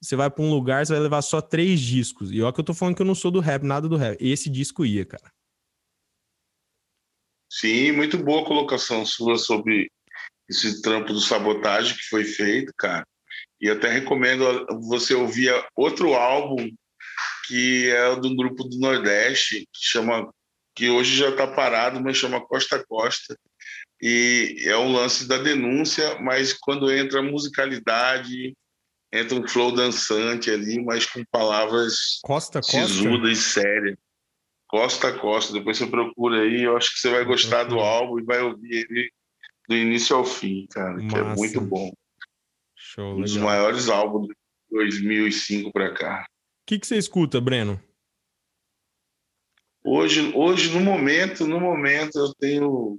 [0.00, 2.32] Você vai para um lugar, você vai levar só três discos.
[2.32, 4.16] E olha que eu tô falando que eu não sou do rap, nada do rap.
[4.18, 5.35] Esse disco ia, cara.
[7.50, 9.90] Sim, muito boa colocação sua sobre
[10.48, 13.06] esse trampo do sabotagem que foi feito, cara.
[13.60, 16.68] E até recomendo você ouvir outro álbum
[17.46, 20.28] que é do grupo do Nordeste, que chama
[20.74, 23.36] que hoje já está parado, mas chama Costa a Costa.
[24.00, 28.54] E é um lance da denúncia, mas quando entra a musicalidade,
[29.10, 33.30] entra um flow dançante ali, mas com palavras Costa, Costa.
[33.30, 33.98] e séria.
[34.68, 35.52] Costa a Costa.
[35.52, 38.86] Depois você procura aí, eu acho que você vai gostar do álbum e vai ouvir
[38.90, 39.10] ele
[39.68, 41.36] do início ao fim, cara, que é Massa.
[41.40, 41.92] muito bom.
[42.74, 43.48] Show, Um dos legal.
[43.48, 44.34] maiores álbuns de
[44.70, 46.24] 2005 para cá.
[46.28, 47.80] O que, que você escuta, Breno?
[49.84, 52.98] Hoje, hoje no momento, no momento eu tenho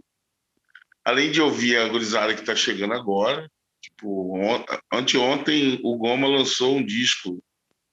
[1.04, 3.50] além de ouvir a gurizada que está chegando agora,
[3.82, 7.42] tipo, on- anteontem o Goma lançou um disco.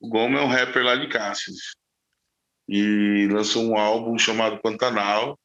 [0.00, 1.74] O Goma é um rapper lá de Cáceres.
[2.68, 5.38] E lançou um álbum chamado Pantanal.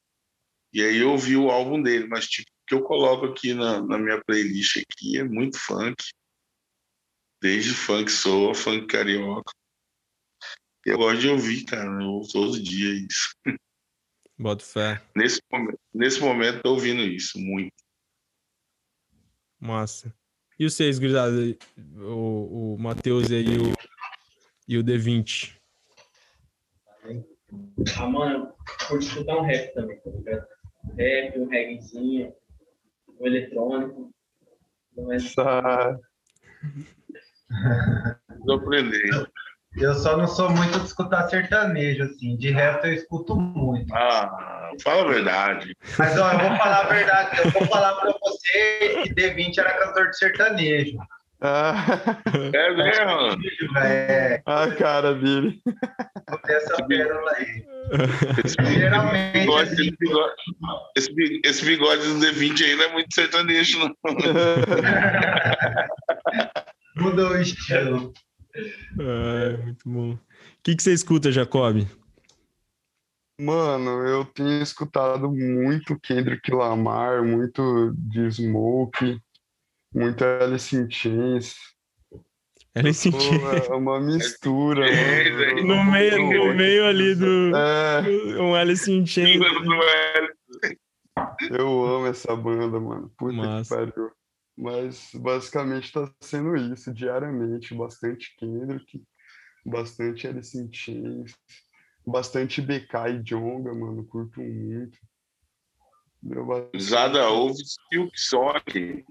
[0.72, 3.98] E aí eu ouvi o álbum dele, mas tipo, que eu coloco aqui na, na
[3.98, 5.96] minha playlist aqui é muito funk.
[7.42, 9.52] Desde funk soul, funk carioca.
[10.84, 12.02] Eu gosto de ouvir, cara.
[12.02, 13.34] Eu ouço todo dia isso.
[14.38, 15.02] Boto fé.
[15.14, 17.74] Nesse momento, nesse momento, tô ouvindo isso muito.
[19.58, 20.14] Massa.
[20.58, 21.36] E vocês, gurizada?
[21.96, 23.74] O, o Matheus e o,
[24.66, 25.59] e o D20.
[27.98, 30.46] Ah, mano, eu curto escutar um rap também, tá ligado?
[30.96, 32.32] Rap, um reggaezinho,
[33.18, 34.10] um eletrônico.
[34.96, 35.18] Não é.
[38.44, 39.30] Surpreendente.
[39.76, 42.36] Eu só não sou muito de escutar sertanejo, assim.
[42.36, 43.94] De resto, eu escuto muito.
[43.94, 45.76] Ah, fala a verdade.
[45.96, 47.38] Mas, ó, eu vou falar a verdade.
[47.38, 50.98] Eu vou falar pra vocês que D20 era cantor de sertanejo.
[51.42, 52.20] Ah,
[52.52, 53.78] É mesmo?
[53.78, 55.58] É, a cara dele.
[56.48, 57.64] essa pérola aí.
[58.44, 60.34] Esse Geralmente, bigode, esse bigode,
[60.96, 63.94] esse bi- esse bigode do D20 aí não é muito sertanejo, não.
[66.96, 68.12] mudou o estilo.
[68.98, 70.10] Ai, muito bom.
[70.12, 70.18] O
[70.62, 71.86] que, que você escuta, Jacob?
[73.40, 79.18] Mano, eu tenho escutado muito Kendrick Lamar, muito de Smoke,
[79.92, 81.56] muito Alice in Chains.
[82.74, 85.66] Ela Pô, sentiu é uma mistura, É, mano.
[85.66, 89.40] no meio, no meio ali do É, um Alice in Chains.
[91.50, 93.12] eu amo essa banda, mano.
[93.18, 93.76] Puta Massa.
[93.86, 94.10] que pariu.
[94.56, 97.74] Mas basicamente tá sendo isso, diariamente.
[97.74, 99.02] Bastante Kendrick,
[99.64, 101.34] bastante Alice in Chains,
[102.06, 104.04] bastante BK e Jonga, mano.
[104.04, 104.98] Curto muito.
[106.22, 109.04] Meu, bastante- Usada ouve Silk Sonic.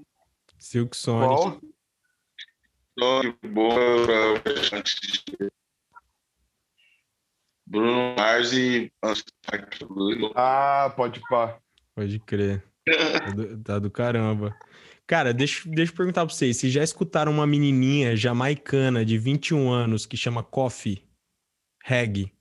[0.60, 1.28] Silk Sonic.
[1.36, 1.62] Qual?
[3.00, 4.42] Sonic, boa.
[4.74, 4.96] antes
[5.26, 5.50] de-
[7.66, 8.92] Bruno Mars e.
[10.36, 11.60] Ah, pode pá.
[11.96, 12.64] Pode crer.
[12.90, 14.58] Tá do, tá do caramba.
[15.06, 16.58] Cara, deixa, deixa eu perguntar pra vocês.
[16.58, 21.04] Vocês já escutaram uma menininha jamaicana de 21 anos que chama Coffee?
[21.84, 22.34] Reggae?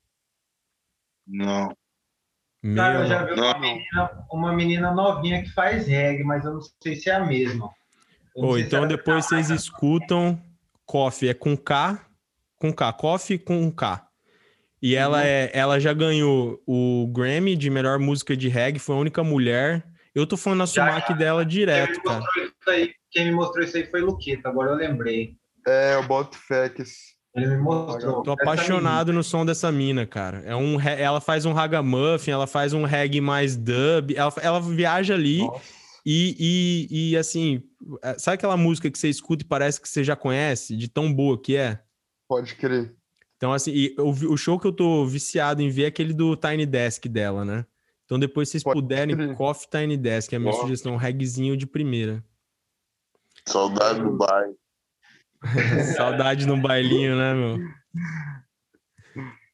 [1.26, 1.76] Não.
[2.62, 6.54] Meu, Cara, eu já vi uma menina, uma menina novinha que faz reggae, mas eu
[6.54, 7.70] não sei se é a mesma.
[8.46, 10.40] Ou então ela- depois vocês escutam
[10.86, 12.00] Coffee, é com K,
[12.58, 14.04] com K, Coffee com K.
[14.80, 18.98] E ela é, ela já ganhou o Grammy de melhor música de reggae, foi a
[18.98, 19.84] única mulher.
[20.14, 22.24] Eu tô falando a Sumac dela Quem direto, me, cara.
[22.68, 25.34] aí, quem me mostrou isso aí foi Luqueta, agora eu lembrei.
[25.66, 28.22] É, eu boto fé que esse- Ele me mostrou.
[28.22, 30.42] Tô apaixonado no som dessa mina, cara.
[30.44, 35.14] É um, ela faz um ragamuffin, ela faz um reggae mais dub, ela, ela viaja
[35.14, 35.77] ali Nossa.
[36.10, 37.62] E, e, e, assim,
[38.02, 41.12] é, sabe aquela música que você escuta e parece que você já conhece, de tão
[41.12, 41.82] boa que é?
[42.26, 42.96] Pode crer.
[43.36, 46.64] Então, assim, o, o show que eu tô viciado em ver é aquele do Tiny
[46.64, 47.66] Desk dela, né?
[48.06, 49.34] Então, depois, se vocês Pode puderem, crer.
[49.36, 50.60] Coffee Tiny Desk, é a minha Ó.
[50.62, 52.24] sugestão, um reggaezinho de primeira.
[53.46, 54.56] Saudade do bairro.
[55.94, 57.58] Saudade no bailinho, né, meu?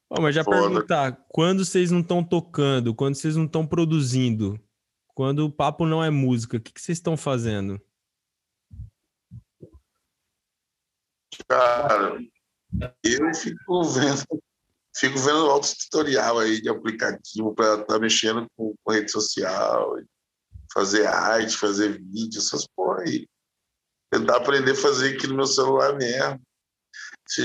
[0.08, 0.56] Ó, mas já Foda.
[0.56, 4.56] perguntar, quando vocês não estão tocando, quando vocês não estão produzindo,
[5.14, 7.80] quando o papo não é música, o que, vocês estão fazendo?
[11.48, 12.18] Cara,
[13.02, 14.42] eu fico vendo,
[14.96, 19.96] fico vendo outros tutorial aí de aplicativo para estar mexendo com, com rede social,
[20.72, 23.28] fazer arte, fazer vídeo, essas porra aí.
[24.10, 26.40] Tentar aprender a fazer aqui no meu celular mesmo.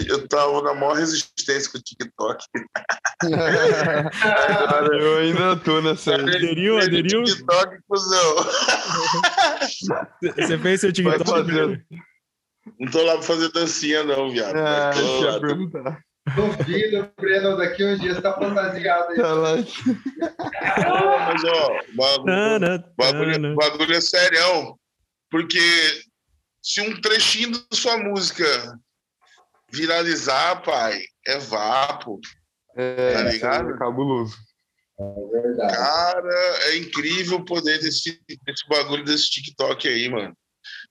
[0.07, 2.43] Eu tava na maior resistência com o TikTok.
[3.23, 6.15] Agora, eu ainda tô nessa.
[6.15, 7.23] Aderiu, aderiu?
[7.23, 8.35] TikTok, cuzão.
[10.35, 11.29] Você fez seu TikTok?
[11.29, 11.81] fazendo.
[12.79, 14.55] Não tô lá pra fazer dancinha, não, viado.
[14.55, 16.01] Ah, deixa lá, eu perguntar.
[16.35, 19.17] Duvido, Breno, daqui uns dias tá fantasiado aí.
[19.17, 19.55] Tá lá.
[19.55, 24.77] Mas ó, o bagulho, bagulho, bagulho é serião.
[25.31, 25.59] Porque
[26.61, 28.45] se um trechinho da sua música
[29.71, 32.19] viralizar, pai, é vapo.
[32.75, 33.71] É, Tá aí ligado?
[33.73, 34.35] é cabuloso.
[34.99, 35.75] É verdade.
[35.75, 36.35] Cara,
[36.69, 40.35] é incrível o poder desse, desse bagulho desse TikTok aí, mano.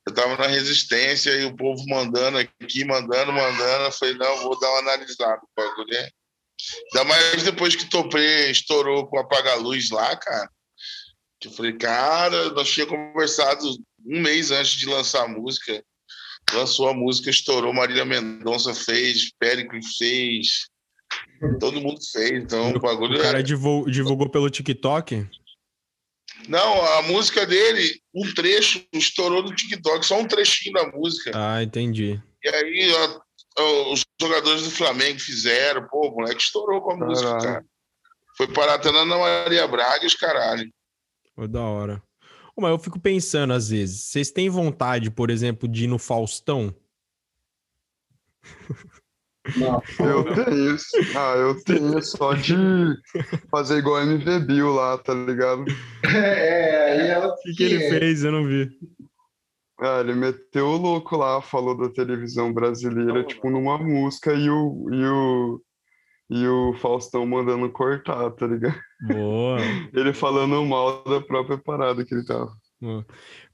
[0.06, 3.84] Eu tava na resistência e o povo mandando aqui, mandando, mandando.
[3.84, 5.88] Eu falei, não, vou dar uma analisada no bagulho.
[5.90, 6.08] né?
[6.94, 10.50] Ainda mais depois que Topré estourou com apaga-luz lá, cara.
[11.40, 13.64] Que eu falei, cara, nós tínhamos conversado
[14.06, 15.84] um mês antes de lançar a música.
[16.54, 20.66] Lançou a música, estourou, Marília Mendonça fez, Péricles fez.
[21.60, 23.42] Todo mundo fez, então o bagulho O cara é...
[23.42, 25.26] divul- divulgou pelo TikTok?
[26.48, 31.32] Não, a música dele, um trecho, estourou no TikTok, só um trechinho da música.
[31.34, 32.20] Ah, entendi.
[32.42, 33.20] E aí a-
[33.62, 37.44] a- os jogadores do Flamengo fizeram, pô, o moleque estourou com a música, Caralho.
[37.46, 37.64] cara.
[38.36, 40.70] Foi parar até na Ana Maria Braga e os caralho.
[41.34, 42.02] Foi da hora.
[42.58, 45.96] Ô, Mas eu fico pensando às vezes, vocês têm vontade, por exemplo, de ir no
[45.96, 46.74] Faustão?
[49.56, 50.76] Não, eu tenho.
[51.16, 52.56] Ah, eu tenho só de
[53.48, 55.64] fazer igual a MV Bill lá, tá ligado?
[56.04, 57.28] É, aí ela.
[57.28, 58.24] O que, que ele fez?
[58.24, 58.68] Eu não vi.
[59.80, 64.88] Ah, ele meteu o louco lá, falou da televisão brasileira, tipo, numa música e o,
[64.92, 65.60] e o,
[66.30, 68.78] e o Faustão mandando cortar, tá ligado?
[69.02, 69.58] Boa.
[69.94, 72.52] Ele falando mal da própria parada que ele tava.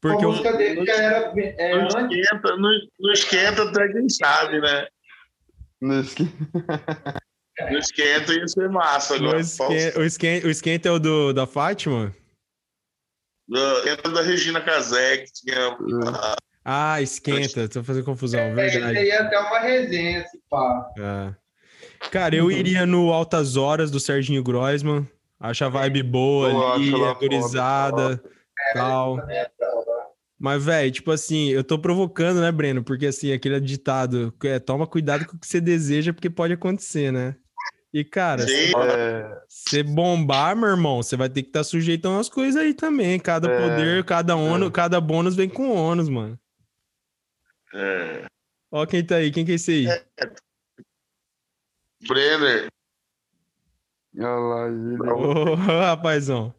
[0.00, 0.56] Porque a música eu...
[0.56, 1.32] dele já era.
[1.37, 4.87] É, não, esquenta, não, não esquenta até quem sabe, né?
[5.80, 6.32] No esquenta.
[7.70, 9.38] no esquenta ia ser massa agora.
[9.38, 12.14] O esquenta, o esquenta, o esquenta é o do, da Fátima?
[13.87, 15.78] Entra da Regina Casé, que tinha.
[16.64, 18.94] Ah, esquenta, tô fazendo confusão, é, verdade.
[18.94, 20.90] Seria até uma resenha, se pá.
[20.98, 21.43] É.
[22.11, 25.09] Cara, eu iria no Altas Horas do Serginho Groisman.
[25.38, 28.23] Acho a vibe boa eu ali, agorizada,
[28.73, 29.19] tal.
[29.29, 29.51] É,
[30.38, 32.83] Mas, velho, tipo assim, eu tô provocando, né, Breno?
[32.83, 37.12] Porque, assim, aquele ditado, é, toma cuidado com o que você deseja, porque pode acontecer,
[37.12, 37.37] né?
[37.93, 38.45] E, cara,
[39.49, 39.83] você é...
[39.85, 43.21] bombar, meu irmão, você vai ter que estar tá sujeito a umas coisas aí também.
[43.21, 43.61] Cada é...
[43.61, 44.73] poder, cada ônus, é.
[44.73, 46.37] cada bônus vem com ônus, mano.
[47.73, 48.25] É.
[48.73, 49.87] Ó quem tá aí, quem que é esse aí?
[49.87, 50.05] É.
[52.07, 52.69] Brenner.
[54.17, 55.11] Olha lá ele.
[55.11, 56.55] Ô, rapazão.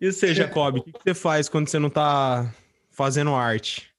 [0.00, 2.52] E você, Jacob, o que, que você faz quando você não tá
[2.90, 3.94] fazendo arte?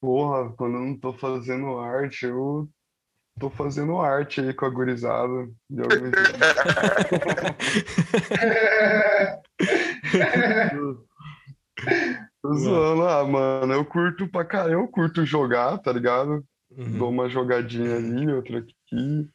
[0.00, 2.68] Porra, quando eu não tô fazendo arte, eu
[3.40, 5.50] tô fazendo arte aí com a gurizada.
[5.68, 6.10] De algum
[12.48, 16.42] Tô zoando, ah, mano, eu curto pra caramba, eu curto jogar, tá ligado?
[16.70, 16.96] Uhum.
[16.96, 19.28] Dou uma jogadinha ali, outra aqui.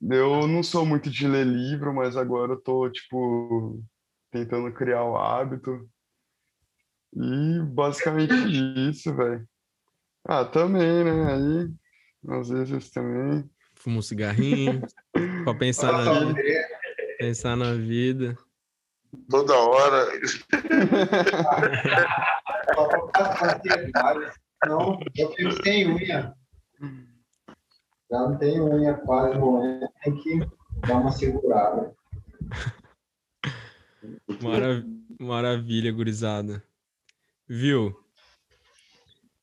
[0.00, 3.84] Eu não sou muito de ler livro, mas agora eu tô, tipo,
[4.30, 5.86] tentando criar o hábito.
[7.14, 8.32] E basicamente
[8.88, 9.46] isso, velho.
[10.26, 11.34] Ah, também, né?
[11.34, 13.44] Aí, às vezes também.
[13.74, 14.80] Fuma um cigarrinho,
[15.44, 16.42] pra pensar na vida.
[17.18, 18.38] Pensar na vida.
[19.30, 20.06] Toda hora.
[24.66, 26.34] não, eu fico sem unha.
[28.10, 30.38] Já não tem unha quase morrendo, tem que
[30.86, 31.94] dar uma segurada.
[34.42, 34.84] Marav
[35.18, 36.62] maravilha, gurizada.
[37.48, 37.94] Viu?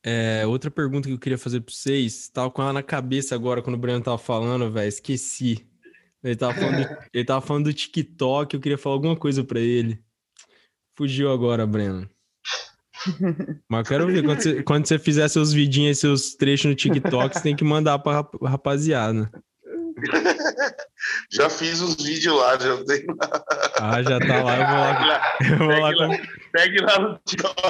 [0.03, 3.61] É, outra pergunta que eu queria fazer para vocês, tava com ela na cabeça agora
[3.61, 5.67] quando o Breno tava falando, velho, esqueci.
[6.23, 9.59] Ele tava, falando do, ele tava falando do TikTok, eu queria falar alguma coisa para
[9.59, 9.99] ele.
[10.95, 12.07] Fugiu agora, Breno.
[13.67, 17.41] Mas quero ver, quando você, quando você fizer seus vidinhos, seus trechos no TikTok, você
[17.41, 19.31] tem que mandar pra rapaziada.
[21.31, 23.05] Já fiz os vídeos lá, já tem.
[23.79, 25.21] Ah, já tá lá, eu vou lá.
[25.41, 26.17] Eu vou pegue, lá, lá,
[26.51, 27.61] pegue lá no TikTok.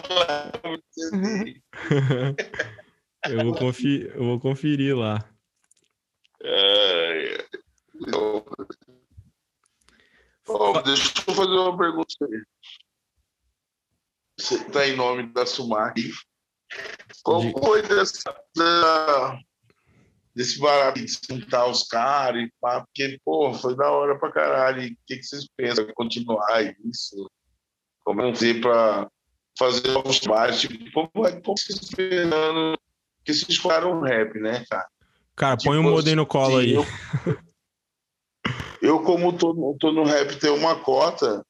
[3.29, 5.23] eu, vou conferir, eu vou conferir lá.
[6.43, 7.00] É.
[10.47, 12.43] oh, deixa eu fazer uma pergunta aí.
[14.39, 15.93] Você tá em nome da Sumar.
[17.23, 19.39] Qual foi dessa, da,
[20.35, 24.81] desse barato de sentar os caras e pá, porque, pô, foi da hora pra caralho.
[24.81, 25.85] o que, que vocês pensam?
[25.93, 27.29] Continuar isso?
[28.03, 29.07] Como é que para
[29.57, 30.61] fazer novos trabalhos?
[30.61, 32.77] Tipo, como é que vocês esperando
[33.23, 34.87] que vocês falaram rap, né, cara?
[35.35, 36.73] Cara, tipo, põe o um modem no colo aí.
[36.73, 36.85] Eu,
[38.81, 41.45] eu, como tô, tô no rap, tenho uma cota.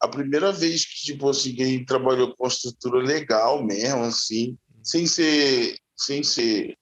[0.00, 5.06] A primeira vez que, tipo assim, a gente trabalhou com estrutura legal mesmo, assim, sem
[5.06, 6.76] ser, sem ser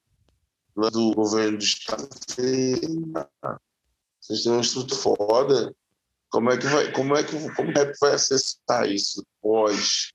[0.76, 2.08] lá do governo do estado.
[4.20, 5.74] Vocês têm uma estrutura foda.
[6.30, 10.12] Como é que vai, como é que, como é que vai acessar isso pós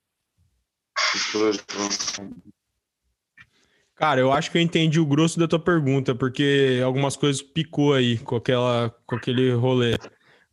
[3.97, 7.95] Cara, eu acho que eu entendi o grosso da tua pergunta, porque algumas coisas picou
[7.95, 9.97] aí com, aquela, com aquele rolê.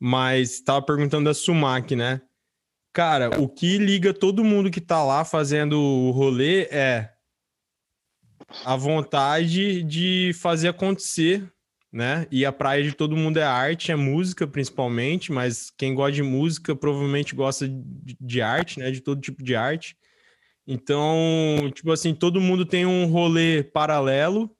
[0.01, 2.23] Mas tava perguntando da Sumac, né?
[2.91, 7.11] Cara, o que liga todo mundo que tá lá fazendo o rolê é
[8.65, 11.47] a vontade de fazer acontecer,
[11.93, 12.27] né?
[12.31, 16.23] E a praia de todo mundo é arte, é música principalmente, mas quem gosta de
[16.23, 18.91] música provavelmente gosta de arte, né?
[18.91, 19.97] De todo tipo de arte.
[20.67, 24.51] Então, tipo assim, todo mundo tem um rolê paralelo.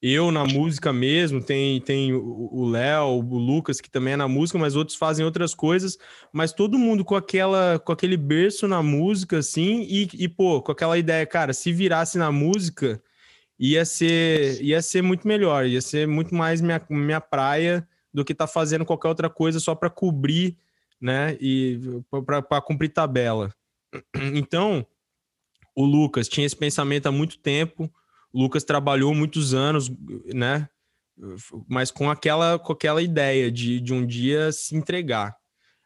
[0.00, 4.58] Eu na música mesmo, tem, tem o Léo, o Lucas, que também é na música,
[4.58, 5.98] mas outros fazem outras coisas.
[6.32, 10.70] Mas todo mundo com aquela com aquele berço na música, assim, e, e pô, com
[10.70, 13.02] aquela ideia, cara, se virasse na música,
[13.58, 18.34] ia ser, ia ser muito melhor, ia ser muito mais minha, minha praia do que
[18.34, 20.56] tá fazendo qualquer outra coisa só para cobrir,
[21.00, 21.36] né?
[21.40, 21.80] E
[22.26, 23.52] para cumprir tabela.
[24.34, 24.86] Então,
[25.76, 27.92] o Lucas tinha esse pensamento há muito tempo.
[28.32, 29.90] O Lucas trabalhou muitos anos,
[30.34, 30.66] né?
[31.68, 35.36] Mas com aquela, com aquela ideia de, de um dia se entregar.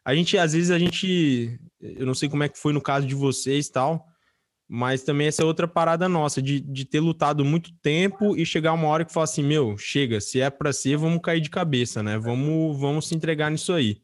[0.03, 1.59] A gente, às vezes, a gente.
[1.79, 4.05] Eu não sei como é que foi no caso de vocês tal,
[4.67, 8.73] mas também essa é outra parada nossa, de, de ter lutado muito tempo e chegar
[8.73, 12.01] uma hora que fala assim: meu, chega, se é para ser, vamos cair de cabeça,
[12.01, 12.17] né?
[12.17, 14.01] Vamos, vamos se entregar nisso aí.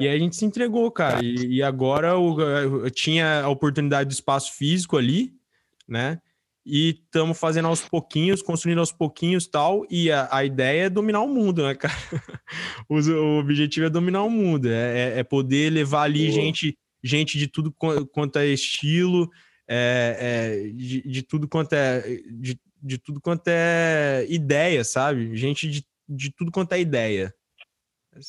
[0.00, 1.24] E aí a gente se entregou, cara.
[1.24, 5.32] E, e agora o, eu tinha a oportunidade do espaço físico ali,
[5.88, 6.20] né?
[6.64, 9.86] E estamos fazendo aos pouquinhos, construindo aos pouquinhos tal.
[9.88, 11.94] E a, a ideia é dominar o mundo, né, cara?
[12.88, 17.38] o, o, objetivo é dominar o mundo, é, é, é poder levar ali gente, gente
[17.38, 17.72] de tudo
[18.10, 19.30] quanto é estilo,
[19.68, 22.20] é, é, de, de, tudo quanto é.
[22.32, 25.36] De, de tudo quanto é ideia, sabe?
[25.36, 27.32] Gente de, de tudo quanto é ideia.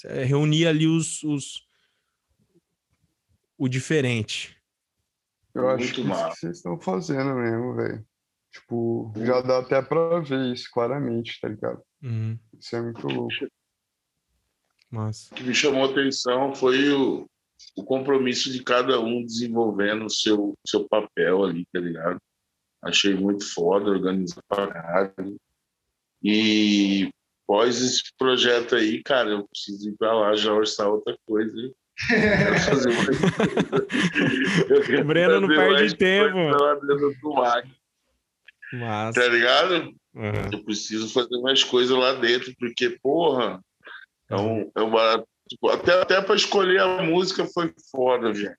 [0.05, 1.67] É reunir ali os, os
[3.57, 4.55] o diferente.
[5.53, 8.05] Eu acho Muito que isso que vocês estão fazendo mesmo, velho.
[8.51, 11.81] Tipo, já dá até pra ver isso claramente, tá ligado?
[12.01, 12.37] Uhum.
[12.59, 13.33] Isso é muito louco.
[14.89, 15.29] Mas...
[15.31, 17.27] O que me chamou a atenção foi o,
[17.75, 22.19] o compromisso de cada um desenvolvendo o seu, seu papel ali, tá ligado?
[22.81, 25.37] Achei muito foda, organizado pra caralho.
[26.23, 27.09] E
[27.47, 31.53] Após esse projeto aí, cara, eu preciso ir para lá já orçar outra coisa.
[32.65, 32.89] Fazer
[35.01, 36.35] o Breno não perde tempo.
[39.15, 39.93] Tá ligado?
[40.13, 40.49] Uhum.
[40.51, 43.61] Eu preciso fazer mais coisas lá dentro, porque, porra,
[44.29, 45.25] é um, é um barato.
[45.47, 48.57] Tipo, até, até para escolher a música foi foda, gente.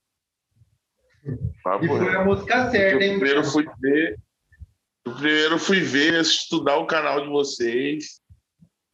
[1.26, 3.18] e foi a música certa, hein?
[3.18, 4.18] Primeiro fui ver,
[5.04, 8.26] primeiro fui ver, estudar o canal de vocês.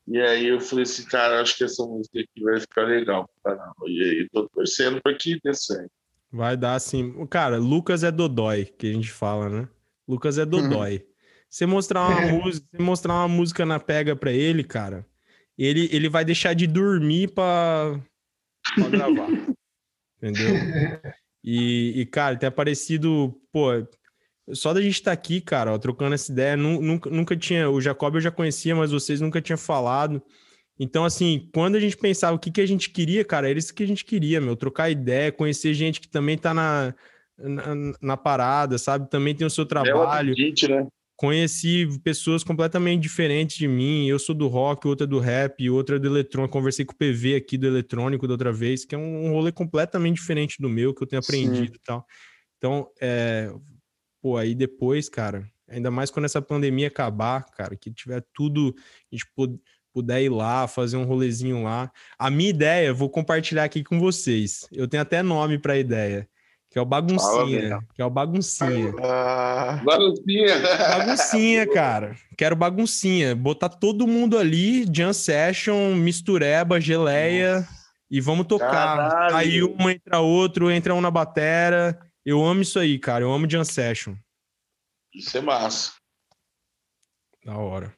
[0.07, 3.75] E aí eu falei assim, cara, acho que essa música aqui vai ficar legal caramba.
[3.87, 5.91] E aí tô torcendo para que dê certo.
[6.33, 7.27] Vai dar sim.
[7.27, 9.69] Cara, Lucas é Dodói, que a gente fala, né?
[10.09, 10.97] Lucas é Dodói.
[10.97, 11.15] Uhum.
[11.49, 15.07] Você mostrar uma música, você mostrar uma música na pega para ele, cara,
[15.57, 18.01] ele, ele vai deixar de dormir para
[18.91, 19.29] gravar.
[20.21, 20.57] Entendeu?
[21.45, 23.69] E, e, cara, tem aparecido, pô,
[24.53, 27.71] só da gente estar tá aqui, cara, ó, trocando essa ideia, nunca, nunca tinha.
[27.71, 30.23] O Jacob eu já conhecia, mas vocês nunca tinham falado.
[30.79, 33.73] Então, assim, quando a gente pensava o que, que a gente queria, cara, era isso
[33.73, 34.57] que a gente queria, meu.
[34.57, 36.95] Trocar ideia, conhecer gente que também tá na,
[37.39, 39.09] na, na parada, sabe?
[39.09, 40.33] Também tem o seu trabalho.
[40.33, 40.87] É gente, né?
[41.17, 44.09] Conheci pessoas completamente diferentes de mim.
[44.09, 46.53] Eu sou do rock, outra é do rap, outra é do eletrônico.
[46.53, 50.17] Conversei com o PV aqui do eletrônico da outra vez, que é um rolê completamente
[50.17, 51.73] diferente do meu, que eu tenho aprendido Sim.
[51.77, 52.05] e tal.
[52.59, 53.49] Então, é,
[54.25, 58.75] pô, aí depois, cara, ainda mais quando essa pandemia acabar, cara, que tiver tudo,
[59.13, 59.27] a gente
[59.93, 61.93] puder ir lá, fazer um rolezinho lá.
[62.19, 64.67] A minha ideia, vou compartilhar aqui com vocês.
[64.73, 66.27] Eu tenho até nome para a ideia,
[66.71, 68.95] que é o Baguncinha, Fala, que é o Baguncinha.
[69.03, 70.59] Ah, baguncinha.
[70.59, 72.17] Baguncinha, cara.
[72.35, 77.69] Quero Baguncinha, botar todo mundo ali, jam session, mistureba, geleia Nossa.
[78.11, 78.71] e vamos tocar.
[78.71, 79.37] Caralho.
[79.37, 83.25] Aí um entra outro, entra um na batera eu amo isso aí, cara.
[83.25, 84.17] Eu amo Jam Session.
[85.13, 85.93] Isso é massa.
[87.45, 87.95] Da hora.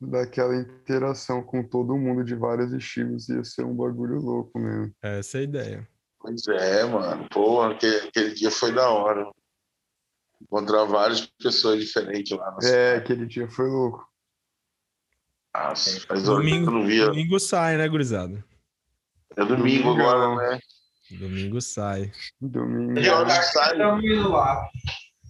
[0.00, 4.92] Daquela interação com todo mundo de vários estilos ia ser um bagulho louco mesmo.
[5.00, 5.88] Essa é a ideia.
[6.18, 7.28] Pois é, mano.
[7.30, 9.30] Porra, aquele, aquele dia foi da hora.
[10.40, 12.56] Encontrar várias pessoas diferentes lá.
[12.58, 12.98] é, cidade.
[12.98, 14.04] aquele dia foi louco.
[15.54, 17.06] Nossa, faz domingo, eu não via.
[17.06, 18.44] Domingo sai, né, gurizada?
[19.36, 20.60] É domingo agora, né?
[21.18, 22.10] Domingo sai.
[22.40, 23.78] Domingo sai.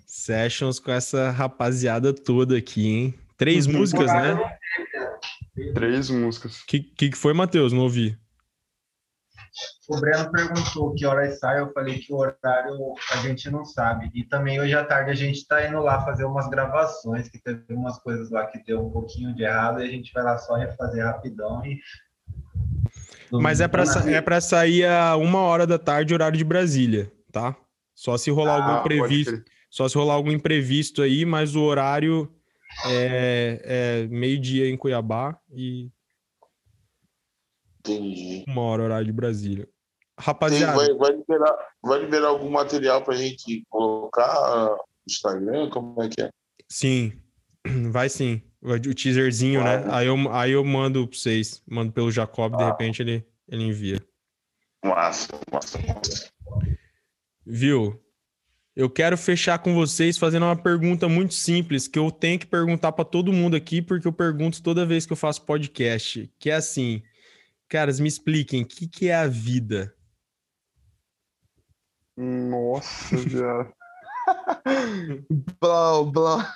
[0.06, 3.14] Sessions com essa rapaziada toda aqui, hein?
[3.36, 3.78] Três uhum.
[3.78, 4.36] músicas, né?
[5.74, 6.60] Três músicas.
[6.60, 7.72] O que, que, que foi, Matheus?
[7.72, 8.16] Não ouvi.
[9.88, 14.10] O Breno perguntou que horas sai, eu falei que o horário a gente não sabe.
[14.14, 17.74] E também hoje à tarde a gente está indo lá fazer umas gravações, que teve
[17.74, 20.54] umas coisas lá que deu um pouquinho de errado, e a gente vai lá só
[20.54, 21.78] refazer rapidão e
[23.40, 27.56] mas é para é para sair a uma hora da tarde, horário de Brasília, tá?
[27.94, 32.30] Só se rolar ah, algum imprevisto, só se rolar algum imprevisto aí, mas o horário
[32.86, 35.90] é, é meio-dia em Cuiabá e
[37.80, 38.44] Entendi.
[38.46, 39.68] uma hora horário de Brasília.
[40.18, 44.78] Rapaziada, vai, vai, liberar, vai liberar algum material para a gente colocar no
[45.08, 45.70] Instagram?
[45.70, 46.30] Como é que é?
[46.68, 47.12] Sim,
[47.90, 48.42] vai sim.
[48.62, 49.84] O teaserzinho, né?
[49.90, 51.60] Aí eu, aí eu mando pra vocês.
[51.66, 52.68] Mando pelo Jacob, de ah.
[52.68, 54.00] repente ele, ele envia.
[54.84, 56.30] Massa, massa, massa.
[57.44, 58.00] Viu?
[58.74, 62.92] Eu quero fechar com vocês fazendo uma pergunta muito simples que eu tenho que perguntar
[62.92, 66.54] para todo mundo aqui, porque eu pergunto toda vez que eu faço podcast, que é
[66.54, 67.02] assim,
[67.68, 69.94] caras, me expliquem, o que, que é a vida?
[72.16, 73.70] Nossa, já.
[75.60, 76.54] blá, blá.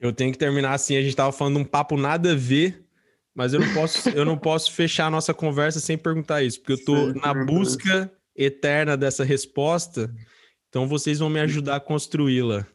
[0.00, 0.96] Eu tenho que terminar assim.
[0.96, 2.84] A gente tava falando um papo nada a ver,
[3.34, 6.72] mas eu não posso, eu não posso fechar a nossa conversa sem perguntar isso, porque
[6.74, 10.14] eu tô na busca eterna dessa resposta.
[10.68, 12.66] Então vocês vão me ajudar a construí-la.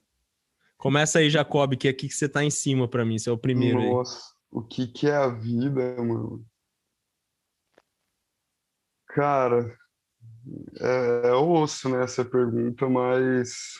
[0.77, 3.33] Começa aí, Jacob, que é aqui que você tá em cima para mim, você é
[3.33, 4.23] o primeiro Nossa, aí.
[4.51, 6.43] o que que é a vida, mano?
[9.09, 9.77] Cara,
[10.79, 13.75] é, é osso, né, essa pergunta, mas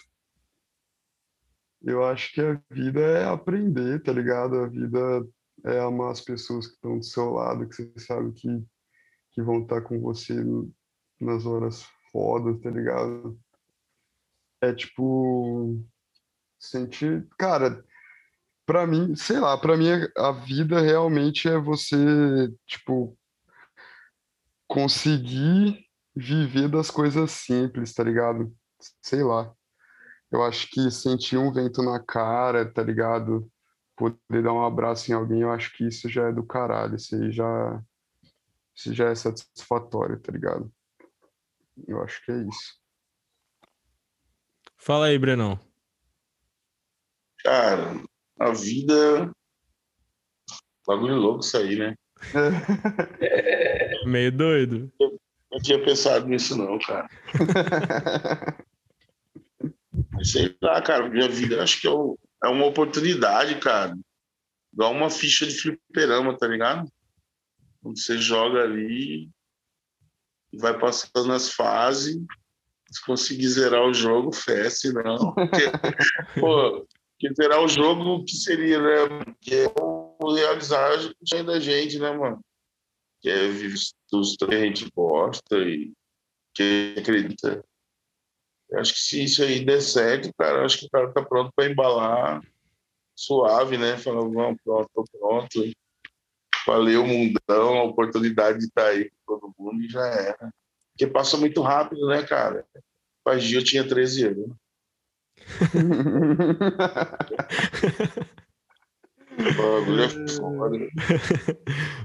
[1.84, 4.58] eu acho que a vida é aprender, tá ligado?
[4.60, 5.26] A vida
[5.66, 8.64] é amar as pessoas que estão do seu lado, que você sabe que,
[9.32, 10.36] que vão estar com você
[11.20, 13.40] nas horas fodas, tá ligado?
[14.62, 15.84] É tipo
[16.60, 17.84] sentir, cara,
[18.66, 21.98] para mim, sei lá, para mim a vida realmente é você,
[22.68, 23.18] tipo,
[24.68, 28.56] conseguir viver das coisas simples, tá ligado?
[29.02, 29.54] Sei lá.
[30.32, 33.52] Eu acho que sentir um vento na cara, tá ligado?
[33.98, 36.96] Poder dar um abraço em alguém, eu acho que isso já é do caralho.
[36.96, 37.84] Isso aí já,
[38.74, 40.72] isso já é satisfatório, tá ligado?
[41.86, 42.80] Eu acho que é isso.
[44.78, 45.60] Fala aí, Brenão.
[47.44, 48.02] Cara,
[48.40, 49.32] a vida.
[50.88, 51.96] Bagulho louco isso aí, né?
[54.06, 54.92] Meio doido.
[55.52, 57.10] Não tinha pensado nisso, não, cara.
[60.24, 63.98] Sei lá, cara, minha vida acho que é, é uma oportunidade, cara.
[64.74, 66.90] Igual uma ficha de fliperama, tá ligado?
[67.82, 69.30] Quando você joga ali
[70.54, 72.16] e vai passando as fases,
[72.92, 75.34] se conseguir zerar o jogo, festa, não.
[75.34, 75.72] Porque,
[76.40, 76.86] pô,
[77.20, 79.36] que zerar o jogo, o que seria, né?
[79.42, 82.40] Que é o realizar o sonho da gente, né, mano?
[83.22, 83.78] Que é viver
[84.14, 85.94] os que a gente gosta e
[86.54, 87.64] que acredita.
[88.72, 91.52] Eu acho que se isso aí der certo, cara, acho que o cara tá pronto
[91.54, 92.42] para embalar
[93.16, 93.98] suave, né?
[93.98, 95.72] Falando, vamos, pronto, tô pronto.
[96.66, 100.54] Valeu, mundão, a oportunidade de estar tá aí com todo mundo e já era.
[100.92, 102.66] Porque passa muito rápido, né, cara?
[103.24, 104.56] Faz dia eu tinha 13 anos.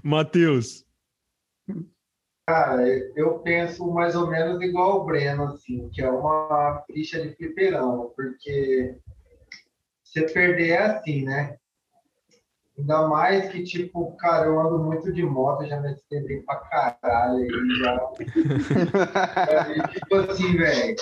[0.02, 0.84] Matheus.
[2.46, 2.86] Cara,
[3.16, 8.08] eu penso mais ou menos igual o Breno, assim, que é uma ficha de fliperama,
[8.10, 8.96] porque
[10.04, 11.56] você perder é assim, né?
[12.78, 17.38] Ainda mais que, tipo, cara, eu ando muito de moto, já me acidentei pra caralho
[17.38, 17.48] aí,
[17.80, 18.10] já.
[19.74, 20.96] e, tipo assim, velho.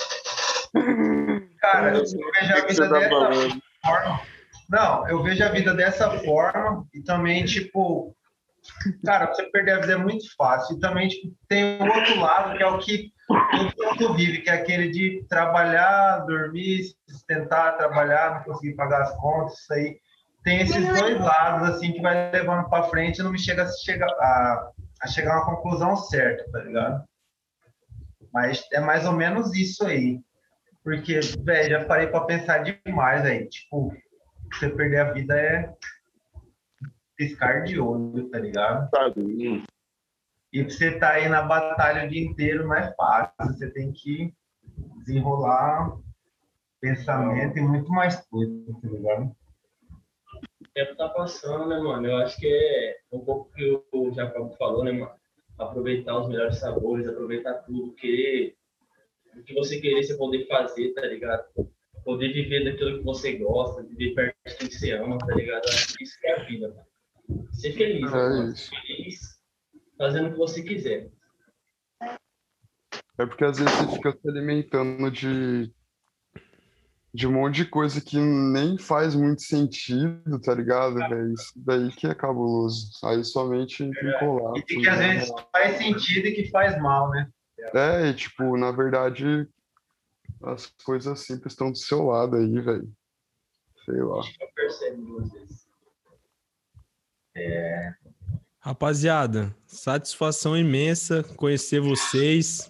[1.61, 4.21] Cara, eu vejo a vida dessa forma.
[4.71, 8.17] Não, eu vejo a vida dessa forma e também, tipo,
[9.05, 10.77] cara, você perder a vida é muito fácil.
[10.77, 14.51] E também tipo, tem o outro lado, que é o que todo mundo vive, que
[14.51, 19.99] é aquele de trabalhar, dormir, sustentar, trabalhar, não conseguir pagar as contas, isso aí.
[20.43, 23.73] Tem esses dois lados, assim, que vai levando para frente e não me chega a,
[23.73, 24.71] chegar a,
[25.03, 27.05] a chegar a uma conclusão certa, tá ligado?
[28.33, 30.21] Mas é mais ou menos isso aí.
[30.83, 33.49] Porque, velho, já parei para pensar demais aí.
[33.49, 33.91] Tipo,
[34.53, 35.73] você perder a vida é
[37.17, 38.91] piscar de olho, tá ligado?
[40.53, 43.35] E você tá aí na batalha o dia inteiro não é fácil.
[43.41, 44.33] Você tem que
[44.99, 45.99] desenrolar
[46.81, 49.37] pensamento e muito mais coisa, tá ligado?
[50.61, 52.07] O tempo tá passando, né, mano?
[52.07, 55.13] Eu acho que é um pouco que o Jacob falou, né, mano?
[55.59, 58.55] Aproveitar os melhores sabores, aproveitar tudo, que
[59.37, 61.45] o que você querer, você poder fazer, tá ligado?
[62.05, 65.65] Poder viver daquilo que você gosta, viver perto de quem você ama, tá ligado?
[66.01, 66.94] Isso que é a vida, mano.
[67.53, 68.55] Ser feliz, é.
[68.55, 69.35] Ser feliz
[69.97, 71.11] fazendo o que você quiser.
[73.17, 75.73] É porque às vezes você fica se alimentando de,
[77.13, 81.33] de um monte de coisa que nem faz muito sentido, tá ligado, velho?
[81.33, 82.91] Isso daí que é cabuloso.
[83.05, 84.59] Aí somente entra em colapso.
[84.59, 85.15] E que às né?
[85.15, 87.31] vezes faz sentido e que faz mal, né?
[87.73, 89.49] É, e tipo, na verdade,
[90.43, 92.93] as coisas simples estão do seu lado aí, velho.
[93.85, 94.23] Sei lá.
[97.37, 97.93] É...
[98.61, 102.67] Rapaziada, satisfação imensa conhecer vocês.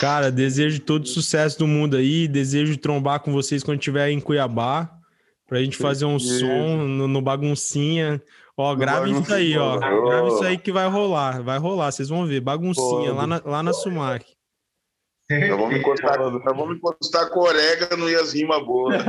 [0.00, 2.26] Cara, desejo todo sucesso do mundo aí.
[2.26, 4.90] Desejo trombar com vocês quando estiver em Cuiabá.
[5.46, 8.22] Pra gente fazer um som no, no baguncinha.
[8.56, 9.78] Ó, grave isso aí, ó.
[9.78, 11.42] Grave isso aí que vai rolar.
[11.42, 12.40] Vai rolar, vocês vão ver.
[12.40, 14.24] Baguncinha lá na, lá na Sumac.
[15.28, 19.02] Eu vou me encostar, eu vou me encostar com orégano e as rimas boas.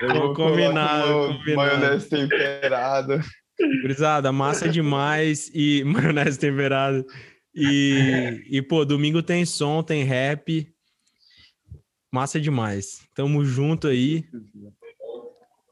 [0.00, 1.04] eu vou combinar.
[1.54, 3.20] Maionese temperada.
[3.82, 7.04] Gurizada, massa demais e maionese temperada.
[7.54, 10.66] E, e, pô, domingo tem som, tem rap.
[12.10, 13.06] Massa demais.
[13.14, 14.24] Tamo junto aí.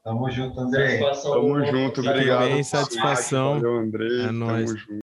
[0.03, 0.99] Tamo junto, André.
[0.99, 2.49] Tamo junto, obrigado.
[2.49, 3.55] bem, satisfação.
[3.55, 4.05] Valeu, André.
[4.05, 4.69] É Tamo nóis.
[4.69, 5.00] junto.